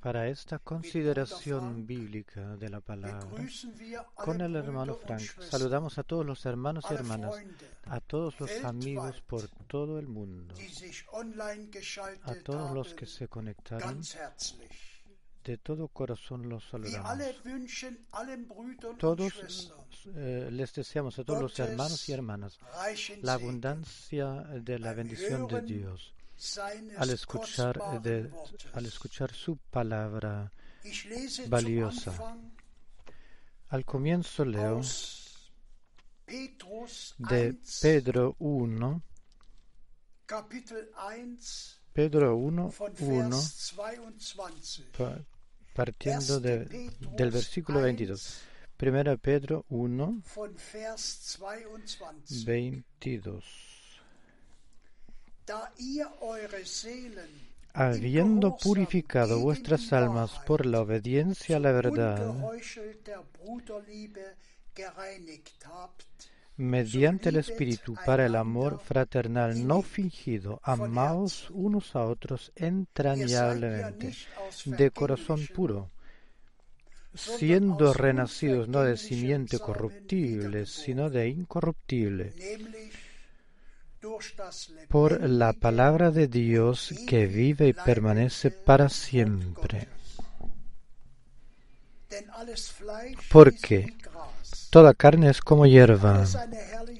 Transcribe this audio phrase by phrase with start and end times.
[0.00, 3.26] para esta consideración bíblica de la palabra
[4.14, 5.22] con el hermano Frank.
[5.40, 7.34] Saludamos a todos los hermanos y hermanas,
[7.84, 10.54] a todos los amigos por todo el mundo,
[12.22, 14.00] a todos los que se conectaron.
[15.44, 17.18] De todo corazón los saludamos.
[18.98, 19.72] Todos
[20.14, 22.58] eh, les deseamos a todos los hermanos y hermanas
[23.22, 26.14] la abundancia de la bendición de Dios
[26.96, 28.30] al escuchar, de,
[28.72, 30.50] al escuchar su palabra
[31.48, 32.12] valiosa.
[33.68, 34.80] Al comienzo leo
[37.18, 39.02] de Pedro 1,
[41.92, 43.40] Pedro 1, 1,
[45.74, 48.40] partiendo de, del versículo 22.
[48.76, 50.22] Primera Pedro 1,
[52.44, 53.71] 22
[57.74, 62.34] habiendo purificado vuestras almas por la obediencia a la verdad,
[66.56, 74.14] mediante el Espíritu para el amor fraternal no fingido, amaos unos a otros entrañablemente,
[74.66, 75.90] de corazón puro,
[77.14, 82.32] siendo renacidos no de simiente corruptible, sino de incorruptible
[84.88, 89.88] por la palabra de Dios que vive y permanece para siempre.
[93.30, 93.96] Porque
[94.70, 96.24] toda carne es como hierba,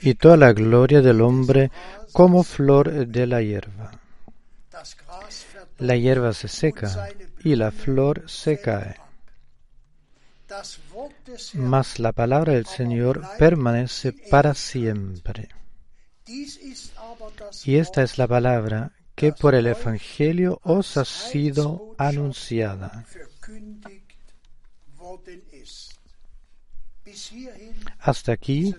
[0.00, 1.70] y toda la gloria del hombre
[2.12, 3.92] como flor de la hierba.
[5.78, 7.08] La hierba se seca
[7.42, 8.96] y la flor se cae.
[11.54, 15.48] Mas la palabra del Señor permanece para siempre.
[17.64, 23.04] Y esta es la palabra que por el Evangelio os ha sido anunciada.
[27.98, 28.74] Hasta aquí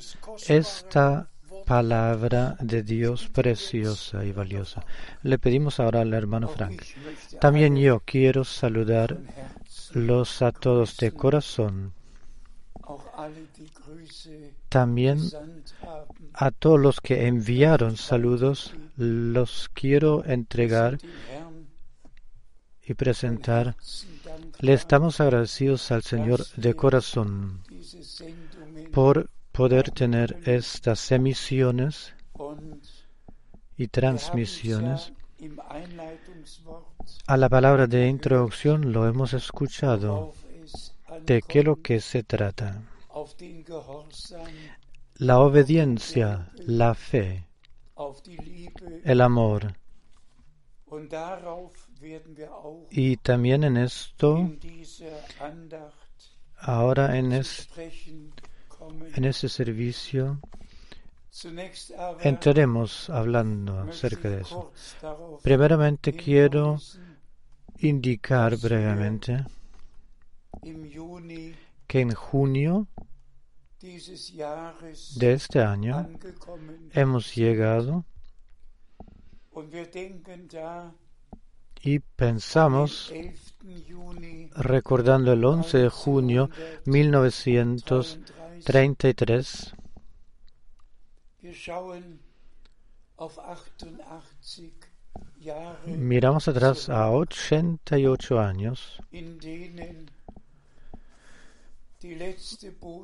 [0.47, 1.29] esta
[1.65, 4.85] palabra de Dios preciosa y valiosa.
[5.21, 6.83] Le pedimos ahora al hermano Frank.
[7.39, 11.93] También yo quiero saludarlos a todos de corazón.
[14.73, 15.19] También
[16.33, 20.97] a todos los que enviaron saludos los quiero entregar
[22.81, 23.75] y presentar.
[24.61, 27.61] Le estamos agradecidos al Señor de corazón
[28.91, 32.15] por poder tener estas emisiones
[33.77, 35.13] y transmisiones.
[37.27, 40.33] A la palabra de introducción lo hemos escuchado.
[41.23, 42.81] ¿De qué lo que se trata?
[45.15, 47.48] La obediencia, la fe,
[49.03, 49.75] el amor.
[52.91, 54.51] Y también en esto,
[56.58, 60.39] ahora en, en ese servicio,
[62.22, 64.72] entraremos hablando acerca de eso.
[65.41, 66.79] Primeramente quiero
[67.79, 69.46] indicar brevemente
[71.87, 72.87] que en junio
[73.81, 76.07] de este año
[76.93, 78.05] hemos llegado
[81.81, 83.11] y pensamos,
[84.55, 86.49] recordando el 11 de junio
[86.85, 89.75] 1933,
[95.87, 99.01] miramos atrás a 88 años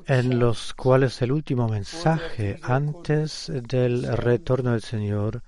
[0.06, 5.42] en los cuales el último mensaje antes del retorno del Señor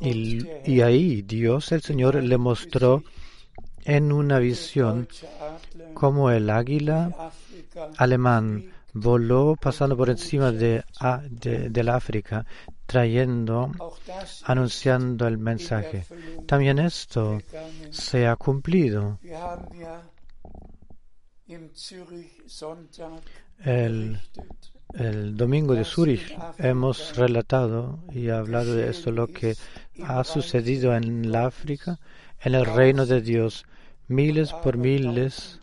[0.00, 3.02] y, y ahí Dios, el Señor, le mostró
[3.84, 5.08] en una visión
[5.94, 7.32] como el águila
[7.96, 10.82] alemán voló pasando por encima de,
[11.30, 12.46] de, África,
[12.86, 13.70] trayendo,
[14.44, 16.06] anunciando el mensaje.
[16.46, 17.40] También esto
[17.90, 19.18] se ha cumplido.
[23.64, 24.20] El,
[24.94, 29.56] el domingo de Zurich hemos relatado y hablado de esto, lo que
[30.04, 31.98] ha sucedido en la África,
[32.40, 33.64] en el reino de Dios.
[34.08, 35.58] Miles por miles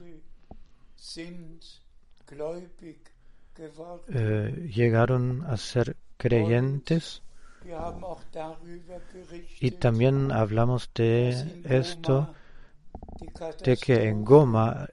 [4.10, 7.22] eh, llegaron a ser creyentes.
[9.60, 12.34] Y también hablamos de esto,
[13.64, 14.88] de que en Goma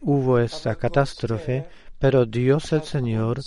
[0.00, 1.68] hubo esta catástrofe,
[1.98, 3.40] pero Dios el Señor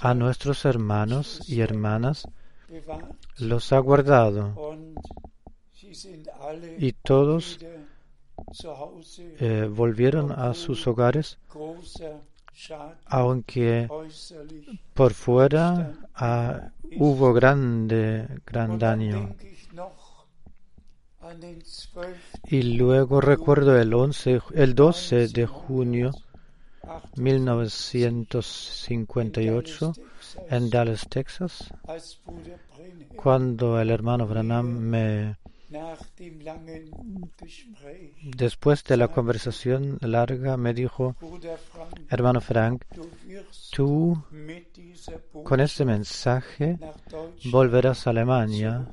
[0.00, 2.26] a nuestros hermanos y hermanas
[3.38, 4.76] los ha guardado.
[6.78, 7.58] Y todos
[9.38, 11.38] eh, volvieron a sus hogares,
[13.06, 13.88] aunque
[14.94, 19.34] por fuera ah, hubo grande, gran daño.
[22.44, 26.10] Y luego recuerdo el, 11, el 12 de junio
[27.16, 29.92] 1958
[30.48, 31.72] en Dallas, Texas,
[33.16, 35.36] cuando el hermano Branham me
[38.36, 41.14] Después de la conversación larga me dijo,
[42.08, 42.84] hermano Frank,
[43.70, 44.20] tú
[45.44, 46.78] con este mensaje
[47.52, 48.88] volverás a Alemania.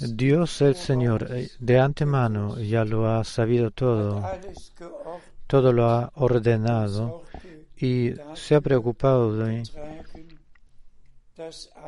[0.00, 4.22] Dios el Señor de antemano ya lo ha sabido todo,
[5.46, 7.24] todo lo ha ordenado
[7.76, 9.62] y se ha preocupado de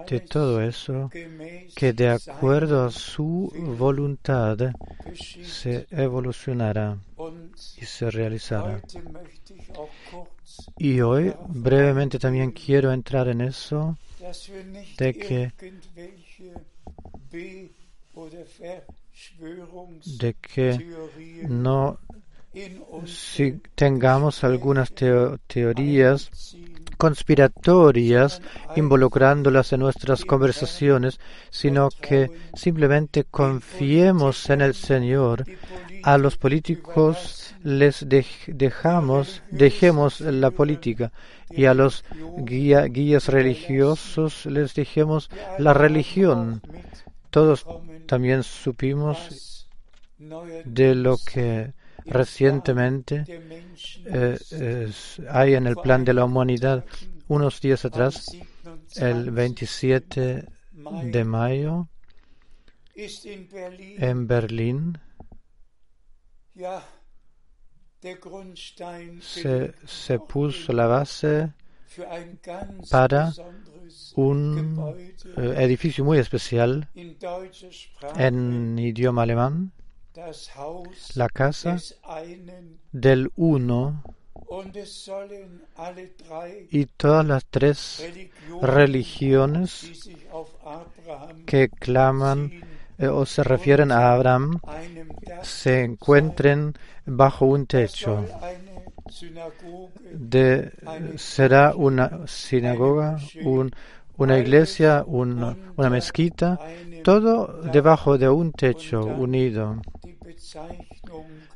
[0.07, 1.11] de todo eso
[1.75, 4.59] que de acuerdo a su voluntad
[5.15, 6.99] se evolucionará
[7.81, 8.83] y se realizará.
[10.77, 13.97] Y hoy brevemente también quiero entrar en eso
[14.99, 15.53] de que
[20.19, 20.87] de que
[21.49, 21.99] no
[23.07, 26.31] si tengamos algunas teorías
[27.03, 28.41] conspiratorias
[28.77, 31.19] involucrándolas en nuestras conversaciones,
[31.51, 35.45] sino que simplemente confiemos en el Señor.
[36.05, 38.07] A los políticos les
[38.47, 41.11] dejamos, dejemos la política
[41.51, 42.05] y a los
[42.37, 46.63] guías religiosos les dejemos la religión.
[47.31, 47.67] Todos
[48.07, 49.67] también supimos
[50.65, 51.73] de lo que
[52.05, 53.25] recientemente
[54.07, 54.91] eh,
[55.31, 56.85] hay en el plan de la humanidad
[57.29, 58.27] unos días atrás,
[58.97, 60.45] el 27
[61.05, 61.89] de mayo,
[62.95, 64.99] en Berlín,
[69.21, 71.55] se, se puso la base
[72.91, 73.33] para
[74.17, 74.95] un
[75.37, 76.89] eh, edificio muy especial
[78.17, 79.73] en idioma alemán
[81.15, 81.77] la casa
[82.93, 84.03] del uno
[86.71, 88.05] y todas las tres
[88.61, 90.11] religiones
[91.47, 92.53] que claman
[92.99, 94.61] eh, o se refieren a Abraham
[95.43, 96.75] se encuentren
[97.07, 98.25] bajo un techo.
[100.13, 100.73] De,
[101.17, 103.73] será una sinagoga, un,
[104.17, 105.57] una iglesia, una
[105.91, 106.59] mezquita,
[107.03, 109.81] todo debajo de un techo unido.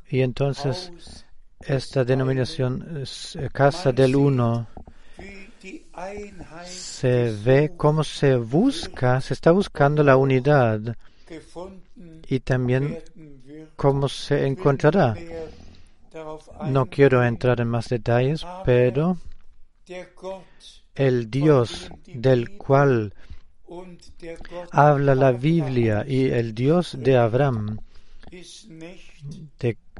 [0.08, 1.24] Y entonces
[1.60, 3.04] esta denominación
[3.52, 4.68] Casa del Uno
[6.64, 10.96] se ve cómo se busca, se está buscando la unidad
[12.28, 12.98] y también
[13.74, 15.14] cómo se encontrará.
[16.66, 19.18] No quiero entrar en más detalles, pero
[20.94, 23.12] el Dios del cual
[24.70, 27.78] habla la Biblia y el Dios de Abraham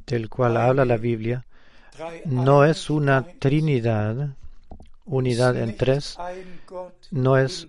[0.06, 1.44] del cual habla la Biblia
[2.24, 4.36] no es una Trinidad,
[5.04, 6.16] unidad en tres,
[7.10, 7.68] no es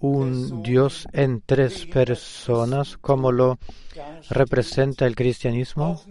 [0.00, 3.58] un Dios en tres personas como lo
[4.30, 6.02] representa el cristianismo,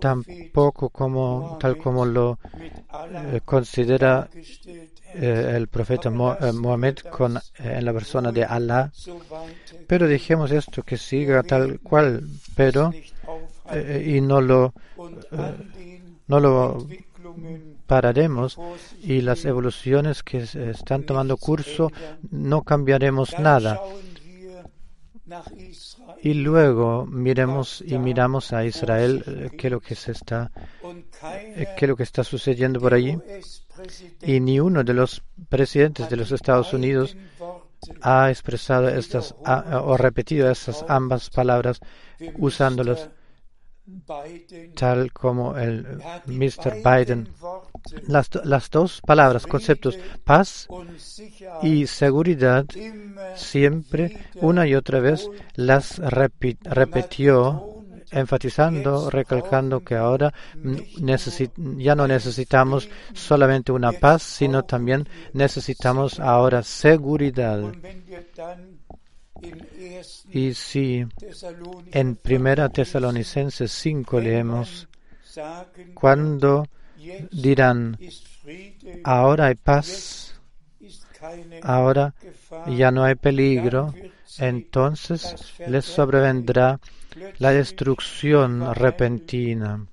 [0.00, 2.38] tampoco como tal como lo
[3.12, 4.28] eh, considera
[5.14, 8.92] eh, el profeta eh, Mohammed con, en la persona de Allah.
[9.86, 12.92] Pero dijimos esto que siga tal cual, pero
[14.06, 14.72] y no lo
[16.28, 16.86] no lo
[17.88, 18.58] pararemos
[19.02, 21.90] y las evoluciones que están tomando curso
[22.30, 23.80] no cambiaremos nada
[26.22, 30.52] y luego miremos y miramos a Israel eh, qué es lo que se está
[31.32, 33.18] eh, qué lo que está sucediendo por allí
[34.22, 37.16] y ni uno de los presidentes de los Estados Unidos
[38.00, 41.80] ha expresado estas o repetido estas ambas palabras
[42.38, 43.10] usándolas
[44.74, 45.86] tal como el
[46.26, 46.82] Mr.
[46.84, 47.28] Biden.
[48.06, 50.68] Las, las dos palabras, conceptos, paz
[51.62, 52.66] y seguridad,
[53.36, 57.76] siempre una y otra vez las repitió
[58.10, 60.32] enfatizando, recalcando que ahora
[61.76, 67.60] ya no necesitamos solamente una paz, sino también necesitamos ahora seguridad.
[70.30, 71.04] Y si
[71.92, 74.88] en Primera Tesalonicenses 5 leemos,
[75.94, 76.66] cuando
[77.30, 77.98] dirán,
[79.04, 80.34] ahora hay paz,
[81.62, 82.14] ahora
[82.66, 83.94] ya no hay peligro,
[84.38, 86.80] entonces les sobrevendrá
[87.38, 89.86] la destrucción repentina,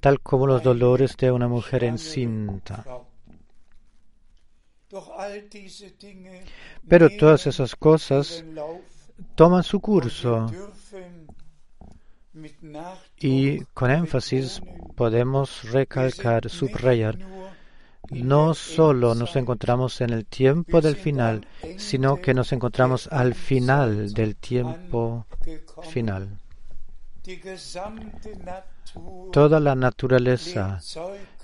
[0.00, 2.84] tal como los dolores de una mujer encinta.
[6.88, 8.44] Pero todas esas cosas
[9.34, 10.50] toman su curso
[13.18, 14.60] y con énfasis
[14.92, 17.18] podemos recalcar, subrayar,
[18.10, 21.46] no solo nos encontramos en el tiempo del final,
[21.78, 25.26] sino que nos encontramos al final del tiempo
[25.82, 26.38] final.
[29.32, 30.80] Toda la naturaleza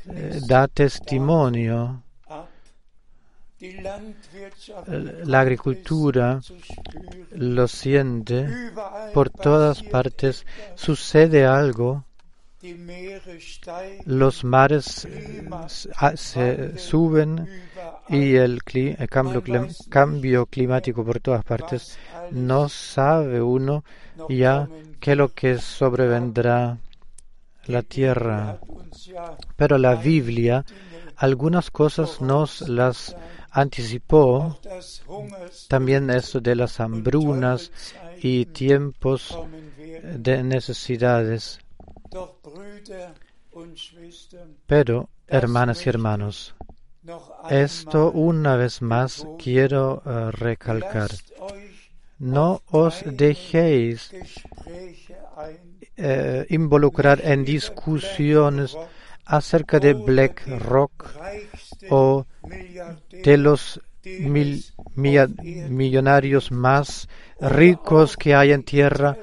[0.07, 2.03] eh, da testimonio
[5.25, 6.41] la agricultura
[7.33, 8.49] lo siente,
[9.13, 12.05] por todas partes sucede algo,
[14.05, 15.07] los mares
[16.17, 17.49] se suben
[18.09, 18.61] y el,
[19.09, 19.43] cambio,
[19.89, 21.99] cambio climático por todas partes,
[22.31, 23.85] no sabe uno
[24.29, 24.69] ya
[24.99, 26.79] qué es lo que sobrevendrá
[27.67, 28.59] la tierra.
[29.57, 30.65] Pero la Biblia
[31.17, 33.17] algunas cosas nos las
[33.51, 34.59] anticipó
[35.69, 37.73] también esto de las hambrunas
[38.21, 39.37] y tiempos
[40.03, 41.61] de necesidades.
[44.67, 46.55] Pero, hermanas y hermanos,
[47.51, 51.11] esto una vez más quiero eh, recalcar.
[52.19, 54.13] No os dejéis
[55.97, 58.77] eh, involucrar en discusiones
[59.25, 61.07] acerca de BlackRock
[61.91, 62.27] o
[63.11, 63.81] de los
[64.95, 67.09] millonarios más
[67.41, 69.17] ricos que hay en tierra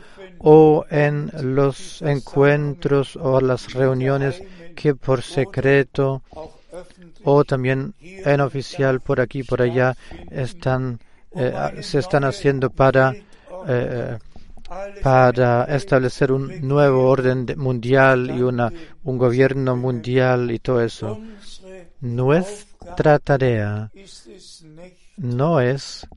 [0.47, 4.43] o en los encuentros o las reuniones
[4.75, 6.21] que por secreto
[7.23, 9.97] o también en oficial por aquí por allá
[10.29, 10.99] están
[11.35, 13.15] eh, se están haciendo para
[13.67, 14.19] eh,
[15.01, 18.71] para establecer un nuevo orden mundial y una,
[19.03, 21.19] un gobierno mundial y todo eso.
[22.01, 23.91] Nuestra tarea
[25.17, 26.07] no es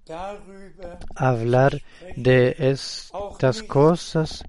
[1.15, 1.81] hablar
[2.17, 4.45] de estas cosas,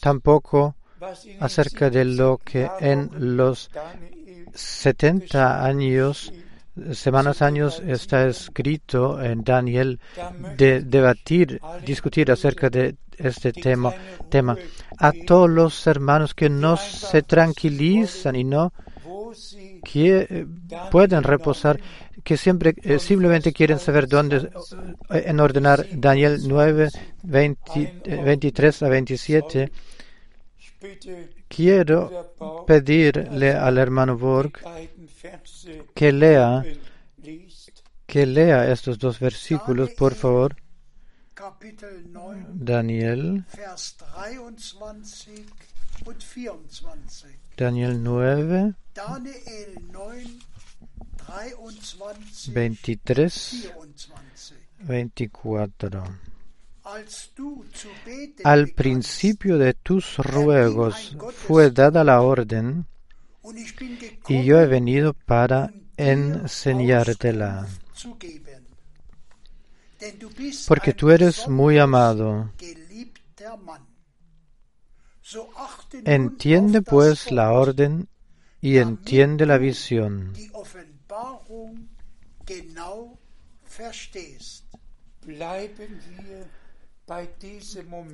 [0.00, 0.74] tampoco
[1.40, 3.70] acerca de lo que en los
[4.54, 6.32] 70 años
[6.92, 9.98] semanas, años está escrito en Daniel
[10.56, 13.92] de debatir, discutir acerca de este tema,
[14.28, 14.56] tema.
[14.98, 18.72] A todos los hermanos que no se tranquilizan y no
[19.84, 20.46] que
[20.90, 21.80] pueden reposar,
[22.24, 24.50] que siempre eh, simplemente quieren saber dónde
[25.10, 26.90] eh, en ordenar Daniel 9,
[27.22, 29.72] 23 a 27.
[31.48, 32.34] Quiero
[32.66, 34.52] pedirle al hermano Borg
[35.94, 36.64] que lea,
[38.06, 40.56] que lea estos dos versículos, por favor.
[42.52, 43.44] Daniel,
[47.56, 48.74] Daniel 9,
[52.48, 53.72] 23,
[54.80, 56.04] 24.
[58.44, 62.86] Al principio de tus ruegos fue dada la orden
[64.28, 67.66] y yo he venido para enseñártela.
[70.68, 72.50] Porque tú eres muy amado.
[76.04, 78.08] Entiende pues la orden
[78.66, 80.32] y entiende la visión.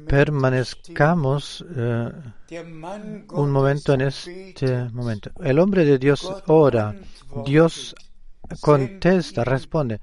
[0.08, 2.10] Permanezcamos eh,
[3.30, 5.30] un momento en este momento.
[5.42, 6.94] El hombre de Dios ora,
[7.46, 7.94] Dios
[8.60, 10.00] contesta, responde,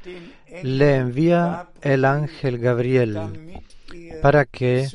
[0.63, 3.19] le envía el ángel Gabriel
[4.23, 4.89] para que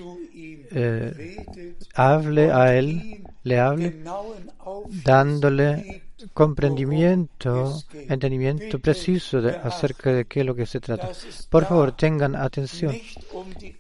[0.73, 4.03] eh, hable a él, le hable,
[5.05, 6.03] dándole
[6.33, 11.11] comprendimiento, entendimiento preciso acerca de qué es lo que se trata.
[11.51, 12.95] Por favor, tengan atención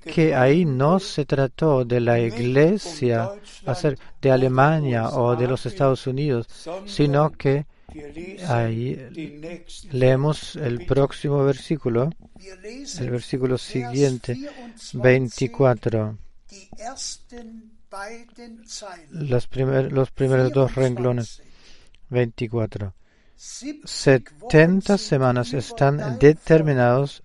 [0.05, 3.31] que ahí no se trató de la iglesia
[4.21, 6.47] de Alemania o de los Estados Unidos,
[6.87, 7.67] sino que
[8.49, 8.99] ahí
[9.93, 12.11] leemos el próximo versículo,
[12.99, 14.37] el versículo siguiente,
[14.93, 16.19] 24
[19.11, 21.43] los, primeros dos renglones.
[22.11, 22.95] 24.
[23.37, 27.23] 70 semanas están determinados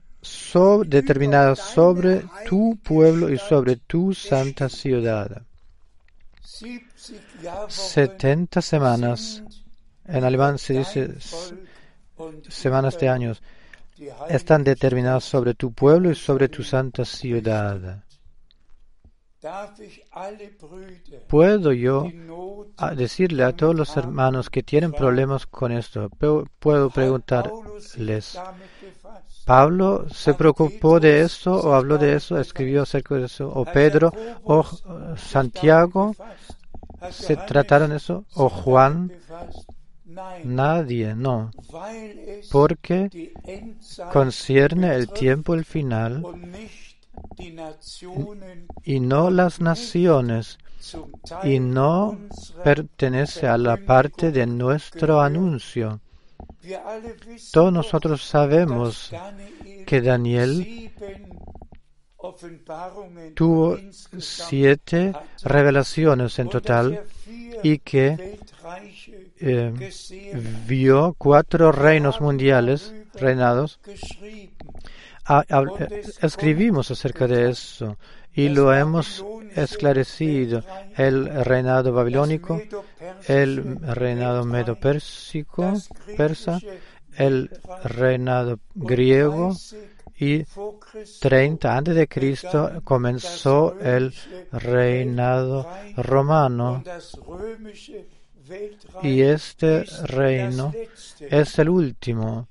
[0.85, 5.43] determinadas sobre tu pueblo y sobre tu santa ciudad.
[7.67, 9.43] 70 semanas,
[10.05, 11.15] en alemán se dice
[12.49, 13.41] semanas de años,
[14.29, 18.03] están determinadas sobre tu pueblo y sobre tu santa ciudad.
[21.27, 22.05] ¿Puedo yo
[22.95, 26.09] decirle a todos los hermanos que tienen problemas con esto?
[26.59, 28.37] Puedo preguntarles,
[29.45, 33.49] ¿Pablo se preocupó de esto o habló de eso, escribió acerca de eso?
[33.49, 34.11] ¿O Pedro
[34.43, 34.63] o
[35.15, 36.15] Santiago
[37.09, 38.25] se trataron eso?
[38.33, 39.11] ¿O Juan?
[40.43, 41.51] Nadie, no.
[42.51, 43.31] Porque
[44.11, 46.23] concierne el tiempo, el final
[48.83, 50.57] y no las naciones,
[51.43, 52.17] y no
[52.63, 55.99] pertenece a la parte de nuestro anuncio.
[57.51, 59.11] Todos nosotros sabemos
[59.85, 60.91] que Daniel
[63.35, 63.77] tuvo
[64.19, 67.03] siete revelaciones en total
[67.63, 68.39] y que
[69.41, 69.73] eh,
[70.67, 73.79] vio cuatro reinos mundiales reinados
[76.21, 77.97] escribimos acerca de eso
[78.33, 80.63] y lo hemos esclarecido.
[80.95, 82.61] El reinado babilónico,
[83.27, 85.73] el reinado medo-pérsico,
[86.15, 86.59] persa,
[87.15, 87.49] el
[87.83, 89.55] reinado griego
[90.17, 90.43] y
[91.19, 94.13] 30 antes de Cristo comenzó el
[94.51, 96.83] reinado romano
[99.03, 100.73] y este reino
[101.19, 102.47] es el último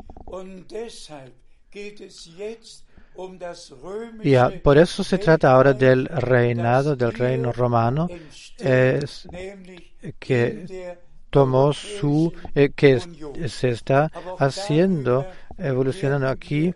[4.23, 8.09] y por eso se trata ahora del reinado del reino romano,
[8.59, 9.29] es
[10.19, 10.97] que
[11.29, 13.01] tomó su, eh, que
[13.49, 15.27] se está haciendo,
[15.59, 16.73] evolucionando aquí,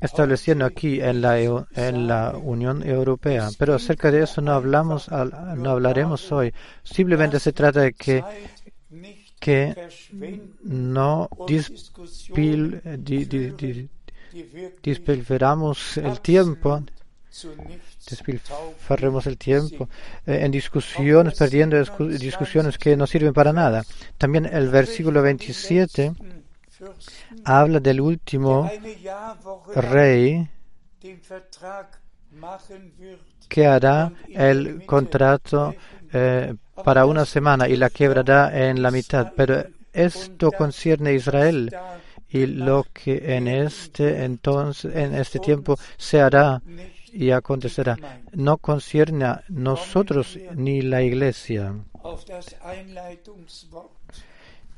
[0.00, 3.48] estableciendo aquí en la, en la Unión Europea.
[3.58, 6.52] Pero acerca de eso no hablamos, no hablaremos hoy.
[6.84, 8.22] Simplemente se trata de que
[9.38, 9.74] que
[10.62, 12.80] no dispil,
[14.82, 16.82] despilfarramos el tiempo,
[18.08, 19.88] despilfarremos el tiempo
[20.26, 21.76] eh, en discusiones, perdiendo
[22.08, 23.84] discusiones que no sirven para nada.
[24.18, 26.12] También el versículo 27
[27.44, 28.70] habla del último
[29.74, 30.48] rey
[33.48, 35.74] que hará el contrato
[36.12, 39.32] eh, para una semana y la quebrará en la mitad.
[39.36, 41.74] Pero esto concierne a Israel
[42.28, 46.62] y lo que en este entonces, en este tiempo se hará
[47.12, 47.96] y acontecerá,
[48.32, 51.74] no concierne a nosotros ni la iglesia.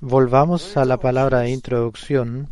[0.00, 2.48] Volvamos a la palabra introducción.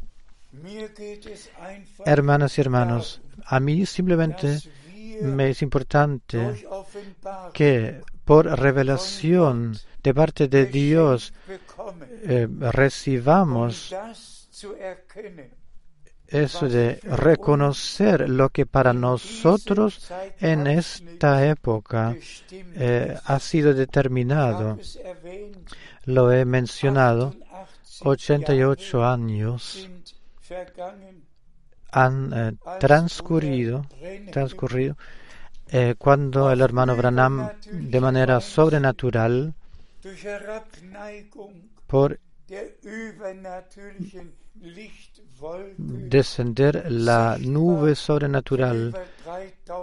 [2.04, 4.58] Hermanas y hermanos, a mí simplemente
[5.22, 6.66] me es importante
[7.52, 11.32] que por revelación de parte de Dios
[12.24, 13.94] eh, recibamos
[16.28, 22.16] eso de reconocer lo que para nosotros en esta época
[22.50, 24.78] eh, ha sido determinado.
[26.04, 27.34] Lo he mencionado,
[28.00, 29.88] 88 años
[31.92, 33.86] han eh, transcurrido,
[34.30, 34.96] transcurrido
[35.68, 39.54] eh, cuando el hermano Branham de manera sobrenatural
[41.86, 42.20] por
[45.76, 48.94] descender la nube sobrenatural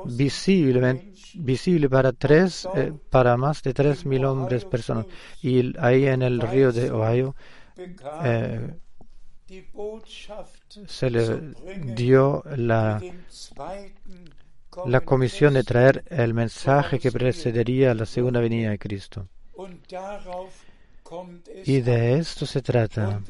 [0.05, 5.05] visible, visible para tres, eh, para más de tres mil hombres personas.
[5.41, 7.35] Y ahí en el río de Ohio
[8.23, 8.75] eh,
[10.87, 11.53] se le
[11.95, 13.01] dio la,
[14.85, 19.27] la comisión de traer el mensaje que precedería la segunda venida de Cristo.
[21.65, 23.21] Y de esto se trata.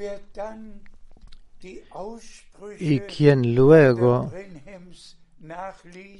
[2.79, 4.31] Y quien luego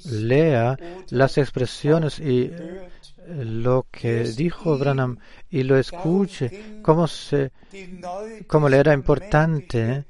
[0.05, 0.77] lea
[1.09, 2.51] las expresiones y
[3.27, 5.17] lo que dijo Branham
[5.49, 7.51] y lo escuche, cómo, se,
[8.47, 10.05] cómo le era importante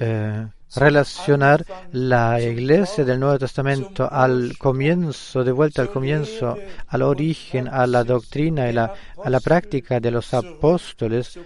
[0.00, 6.56] eh, relacionar la iglesia del Nuevo Testamento al comienzo, de vuelta al comienzo,
[6.88, 11.38] al origen, a la doctrina y la, a la práctica de los apóstoles,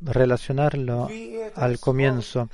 [0.00, 1.08] relacionarlo
[1.54, 2.48] al comienzo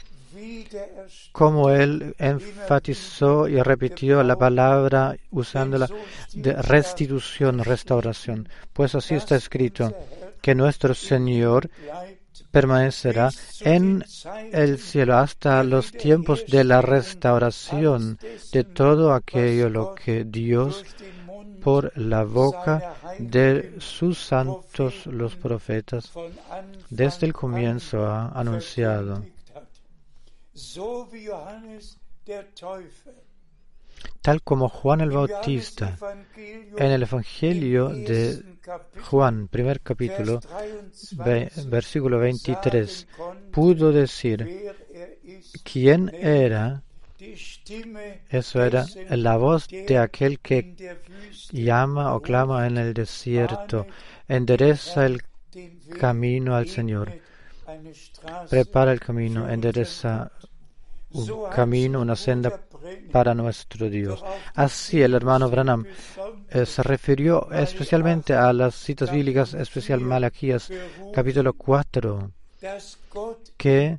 [1.33, 5.89] como él enfatizó y repitió la palabra usándola
[6.33, 8.49] de restitución, restauración.
[8.73, 9.93] Pues así está escrito,
[10.41, 11.69] que nuestro Señor
[12.57, 13.29] permanecerá
[13.61, 14.03] en
[14.51, 18.19] el cielo hasta los tiempos de la restauración
[18.51, 20.83] de todo aquello lo que Dios
[21.63, 26.11] por la boca de sus santos los profetas
[26.89, 29.23] desde el comienzo ha anunciado
[34.23, 35.97] tal como Juan el Bautista
[36.37, 38.43] en el Evangelio de
[39.09, 40.41] Juan, primer capítulo,
[41.69, 43.07] versículo 23,
[43.53, 44.75] pudo decir
[45.63, 46.83] quién era,
[48.29, 50.75] eso era la voz de aquel que
[51.53, 53.87] llama o clama en el desierto,
[54.27, 55.23] endereza el
[56.01, 57.13] camino al Señor,
[58.51, 60.33] prepara el camino, endereza
[61.13, 62.61] un camino, una senda
[63.13, 64.25] para nuestro Dios.
[64.55, 65.87] Así el hermano Branham
[66.51, 70.71] eh, se refirió especialmente a las citas bíblicas, especial Malaquías
[71.13, 72.31] capítulo 4,
[73.57, 73.99] que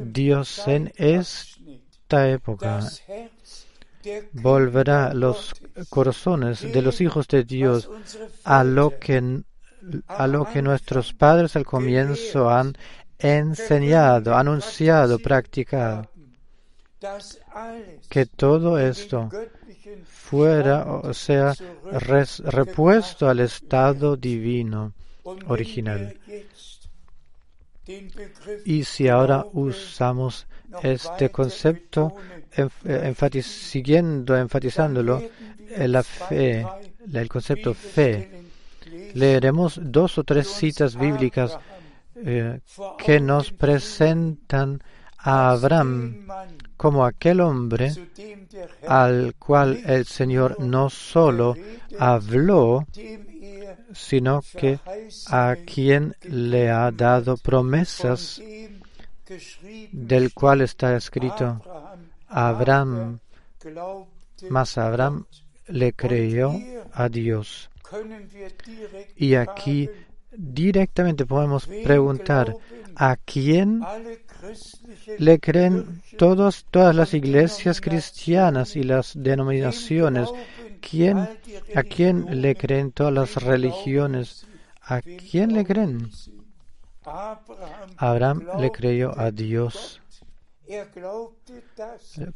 [0.00, 2.80] Dios en esta época
[4.32, 5.54] volverá los
[5.88, 7.90] corazones de los hijos de Dios
[8.44, 9.42] a lo que
[10.06, 12.76] a lo que nuestros padres al comienzo han
[13.18, 16.08] enseñado, anunciado, practicado
[18.08, 19.30] que todo esto
[20.04, 21.54] fuera, o sea,
[21.90, 24.92] repuesto al estado divino
[25.46, 26.16] original.
[28.64, 30.46] Y si ahora usamos
[30.82, 32.14] este concepto,
[33.42, 35.22] siguiendo enfatizándolo,
[35.76, 36.66] la fe,
[37.12, 38.30] el concepto fe,
[39.14, 41.58] leeremos dos o tres citas bíblicas
[42.16, 42.60] eh,
[42.98, 44.82] que nos presentan
[45.18, 46.26] a Abraham
[46.76, 47.92] como aquel hombre
[48.86, 51.56] al cual el Señor no solo
[51.98, 52.86] habló,
[53.92, 54.78] sino que
[55.28, 58.40] a quien le ha dado promesas,
[59.92, 61.60] del cual está escrito,
[62.28, 63.18] Abraham,
[64.48, 65.24] mas Abraham
[65.66, 66.52] le creyó
[66.92, 67.70] a Dios.
[69.16, 69.90] Y aquí
[70.30, 72.54] directamente podemos preguntar,
[72.98, 73.80] ¿a quién
[75.18, 80.28] le creen todas las iglesias cristianas y las denominaciones.
[80.80, 81.18] ¿Quién,
[81.74, 84.46] ¿A quién le creen todas las religiones?
[84.82, 86.10] ¿A quién le creen?
[87.96, 90.00] Abraham le creyó a Dios.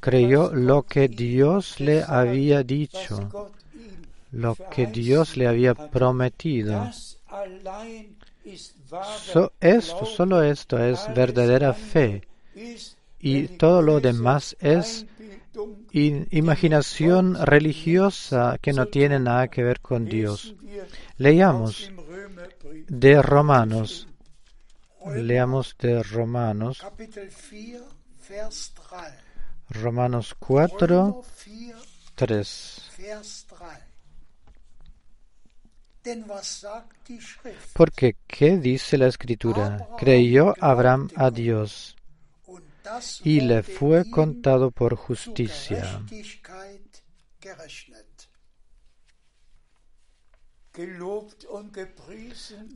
[0.01, 3.53] Creyó lo que Dios le había dicho,
[4.31, 6.91] lo que Dios le había prometido
[8.45, 12.23] esto, solo esto es verdadera fe
[13.19, 15.07] y todo lo demás es
[15.93, 20.55] imaginación religiosa que no tiene nada que ver con Dios.
[21.19, 21.91] Leamos
[22.89, 24.09] de Romanos.
[25.15, 26.83] Leamos de Romanos.
[29.69, 31.23] Romanos 4,
[32.15, 32.83] 3.
[37.73, 39.89] Porque, ¿qué dice la escritura?
[39.99, 41.97] Creyó Abraham a Dios
[43.25, 46.03] y le fue contado por justicia.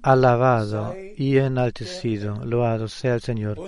[0.02, 3.58] Alabado y enaltecido, loado sea el Señor.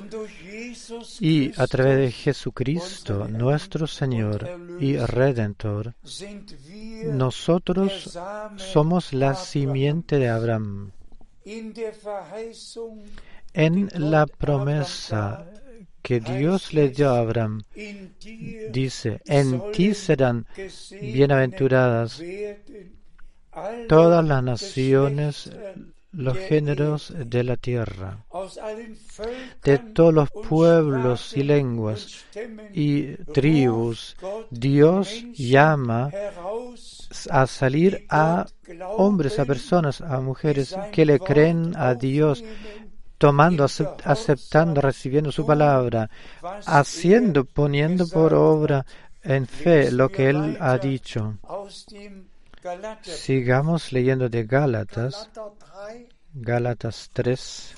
[1.21, 4.49] Y a través de Jesucristo, nuestro Señor
[4.81, 5.95] y Redentor,
[7.07, 8.19] nosotros
[8.57, 10.93] somos la simiente de Abraham.
[13.55, 15.47] En la promesa
[16.03, 17.63] que Dios le dio a Abraham,
[18.71, 20.47] dice, en ti serán
[21.01, 22.23] bienaventuradas
[23.89, 25.51] todas las naciones,
[26.13, 28.25] los géneros de la tierra,
[29.63, 32.25] de todos los pueblos y lenguas
[32.73, 34.17] y tribus,
[34.51, 36.11] Dios llama
[37.31, 38.47] a salir a
[38.97, 42.45] hombres, a personas, a mujeres que le creen a Dios,
[43.19, 46.11] tomando, aceptando, recibiendo su palabra,
[46.67, 48.85] haciendo, poniendo por obra
[49.23, 51.39] en fe lo que él ha dicho.
[53.03, 55.31] Sigamos leyendo de Gálatas,
[56.35, 57.75] Gálatas 3,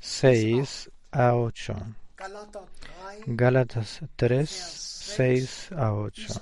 [0.00, 1.74] 6 a 8.
[3.26, 6.40] Gálatas 3, 6 a 8.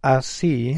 [0.00, 0.76] Así,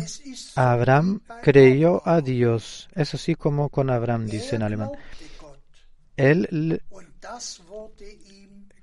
[0.57, 2.89] Abraham creyó a Dios.
[2.95, 4.91] Es así como con Abraham, dice en alemán.
[6.17, 6.83] Él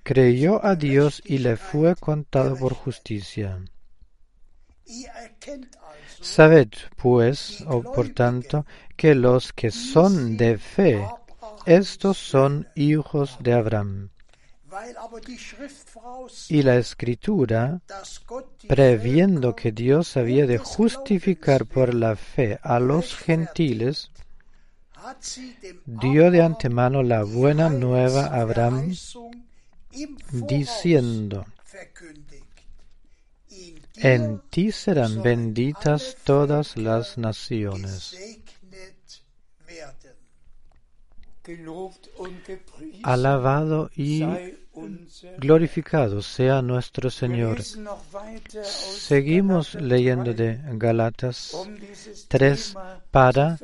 [0.03, 3.59] creyó a Dios y le fue contado por justicia.
[6.21, 8.65] Sabed, pues, o por tanto,
[8.95, 11.05] que los que son de fe,
[11.65, 14.09] estos son hijos de Abraham.
[16.49, 17.81] Y la escritura,
[18.67, 24.11] previendo que Dios había de justificar por la fe a los gentiles,
[25.85, 28.93] dio de antemano la buena nueva a Abraham,
[30.31, 31.45] diciendo,
[33.97, 38.15] en ti serán benditas todas las naciones.
[43.03, 44.23] Alabado y
[45.37, 47.63] glorificado sea nuestro Señor.
[48.63, 51.55] Seguimos leyendo de Galatas
[52.27, 52.75] 3
[53.11, 53.57] para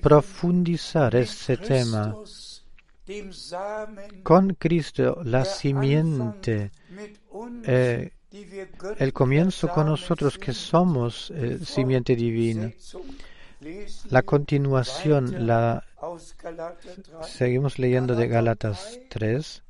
[0.00, 2.16] profundizar este tema.
[4.22, 6.70] Con Cristo, la simiente,
[7.64, 8.12] eh,
[8.98, 12.72] el comienzo con nosotros que somos eh, simiente divina.
[14.10, 15.84] La continuación, la
[17.22, 19.62] seguimos leyendo de Gálatas 3,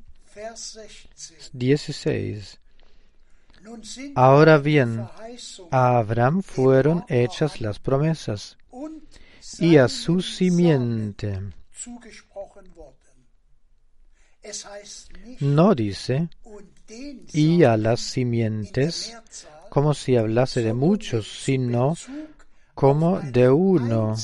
[1.52, 2.60] 16.
[4.14, 5.06] Ahora bien,
[5.70, 8.56] a Abraham fueron hechas las promesas
[9.58, 11.40] y a su simiente.
[15.40, 16.28] No dice
[17.32, 19.16] y a las simientes
[19.68, 21.94] como si hablase de muchos, sino
[22.74, 24.14] como de uno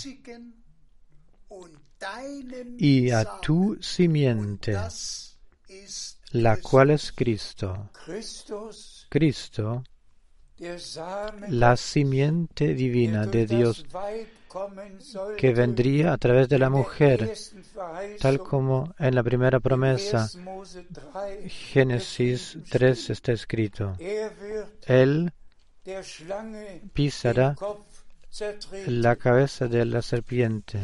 [2.79, 4.79] y a tu simiente,
[6.33, 7.91] la cual es Cristo.
[9.09, 9.83] Cristo,
[11.49, 13.87] la simiente divina de Dios
[15.37, 17.33] que vendría a través de la mujer,
[18.21, 20.29] tal como en la primera promesa,
[21.47, 23.97] Génesis 3 está escrito.
[24.87, 25.33] Él
[26.93, 27.57] pisará
[28.87, 30.81] la cabeza de la serpiente.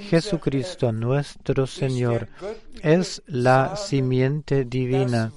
[0.00, 2.28] Jesucristo nuestro Señor
[2.82, 5.32] es la simiente divina.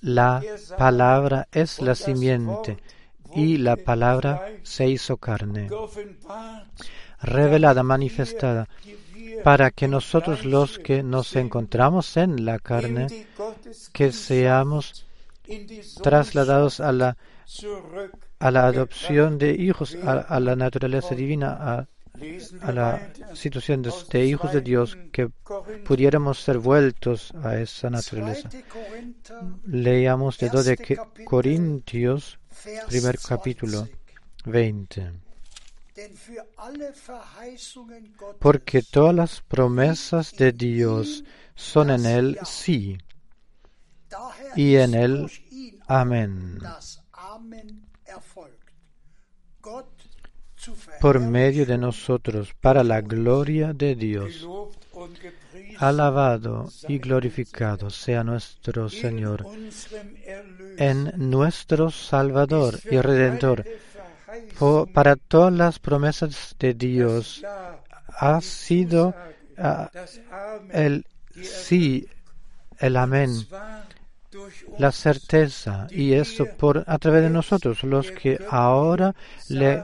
[0.00, 0.42] La
[0.78, 2.78] palabra es la simiente
[3.34, 5.68] y la palabra se hizo carne,
[7.20, 8.68] revelada, manifestada,
[9.44, 13.26] para que nosotros los que nos encontramos en la carne,
[13.92, 15.06] que seamos
[16.02, 17.16] trasladados a la,
[18.38, 21.86] a la adopción de hijos, a, la naturaleza divina, a,
[22.62, 25.28] a la situación de, hijos de Dios, que
[25.84, 28.50] pudiéramos ser vueltos a esa naturaleza.
[29.64, 32.38] Leamos de 2 de Corintios,
[32.88, 33.88] primer capítulo
[34.44, 35.12] 20.
[38.38, 42.98] Porque todas las promesas de Dios son en Él sí
[44.56, 45.30] y en Él
[45.86, 46.58] amén.
[51.00, 54.46] Por medio de nosotros, para la gloria de Dios.
[55.78, 59.46] Alabado y glorificado sea nuestro Señor
[60.76, 63.64] en nuestro Salvador y Redentor.
[64.92, 67.42] para todas las promesas de Dios
[68.18, 69.14] ha sido
[69.56, 69.90] ah,
[70.72, 71.06] el
[71.42, 72.06] sí,
[72.78, 73.30] el amén,
[74.78, 79.14] la certeza y eso por a través de nosotros los que ahora
[79.48, 79.82] le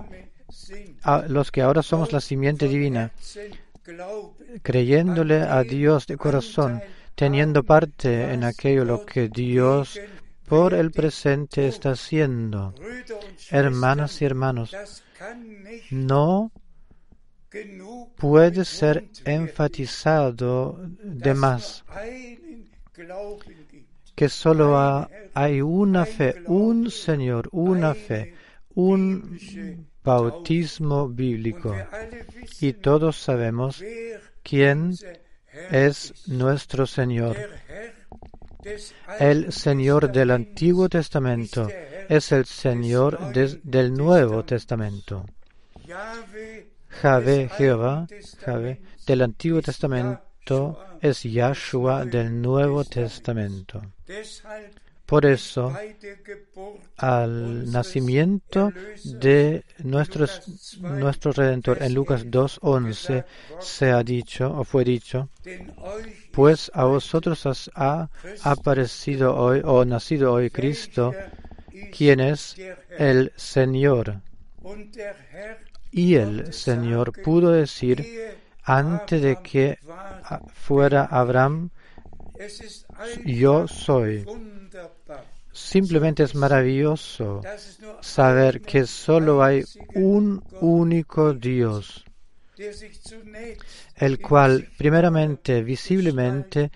[1.28, 3.12] los que ahora somos la simiente divina
[4.62, 6.82] creyéndole a Dios de corazón,
[7.14, 10.00] teniendo parte en aquello lo que Dios
[10.46, 12.74] por el presente está haciendo.
[13.50, 14.74] Hermanas y hermanos,
[15.90, 16.50] no
[18.16, 21.84] puede ser enfatizado de más
[24.16, 24.78] que solo
[25.34, 28.34] hay una fe, un Señor, una fe,
[28.74, 29.38] un
[30.06, 31.74] bautismo bíblico.
[32.60, 33.82] Y todos sabemos
[34.42, 34.94] quién
[35.70, 37.36] es nuestro Señor.
[39.18, 41.68] El Señor del Antiguo Testamento
[42.08, 45.26] es el Señor del Nuevo Testamento.
[46.88, 48.06] Jave, Jehová,
[49.06, 53.82] del Antiguo Testamento es Yahshua del Nuevo Testamento.
[55.06, 55.72] Por eso,
[56.96, 58.72] al nacimiento
[59.04, 60.26] de nuestro,
[61.32, 63.24] Redentor en Lucas 2.11
[63.60, 65.28] se ha dicho, o fue dicho,
[66.32, 68.08] pues a vosotros ha
[68.42, 71.14] aparecido hoy, o nacido hoy Cristo,
[71.92, 72.56] quien es
[72.98, 74.20] el Señor.
[75.92, 78.04] Y el Señor pudo decir,
[78.64, 79.78] antes de que
[80.52, 81.70] fuera Abraham,
[83.24, 84.26] yo soy.
[85.56, 87.40] Simplemente es maravilloso
[88.02, 92.04] saber que solo hay un único Dios,
[93.94, 96.70] el cual primeramente, visiblemente,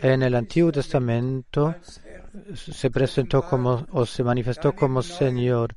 [0.00, 1.74] en el Antiguo Testamento
[2.54, 5.76] se presentó como o se manifestó como Señor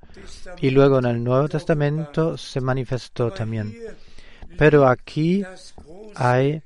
[0.62, 3.76] y luego en el Nuevo Testamento se manifestó también.
[4.58, 5.44] Pero aquí
[6.16, 6.62] hay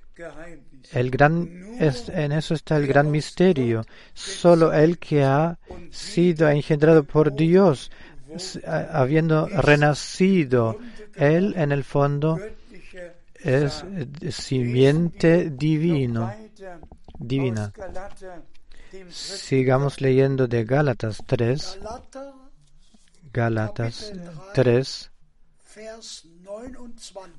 [0.91, 3.85] el gran, en eso está el gran misterio.
[4.13, 5.57] Solo el que ha
[5.91, 7.91] sido engendrado por Dios,
[8.65, 10.77] habiendo renacido,
[11.15, 12.39] él en el fondo
[13.35, 13.83] es
[14.31, 16.33] simiente divino,
[17.17, 17.71] divina.
[19.09, 21.79] Sigamos leyendo de Gálatas 3.
[23.33, 24.13] Gálatas
[24.53, 25.11] 3,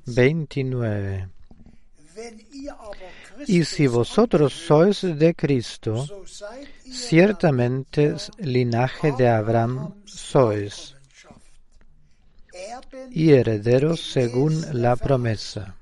[0.05, 1.29] 29.
[3.47, 6.05] Y si vosotros sois de Cristo,
[6.91, 10.95] ciertamente linaje de Abraham sois
[13.11, 15.75] y herederos según la promesa.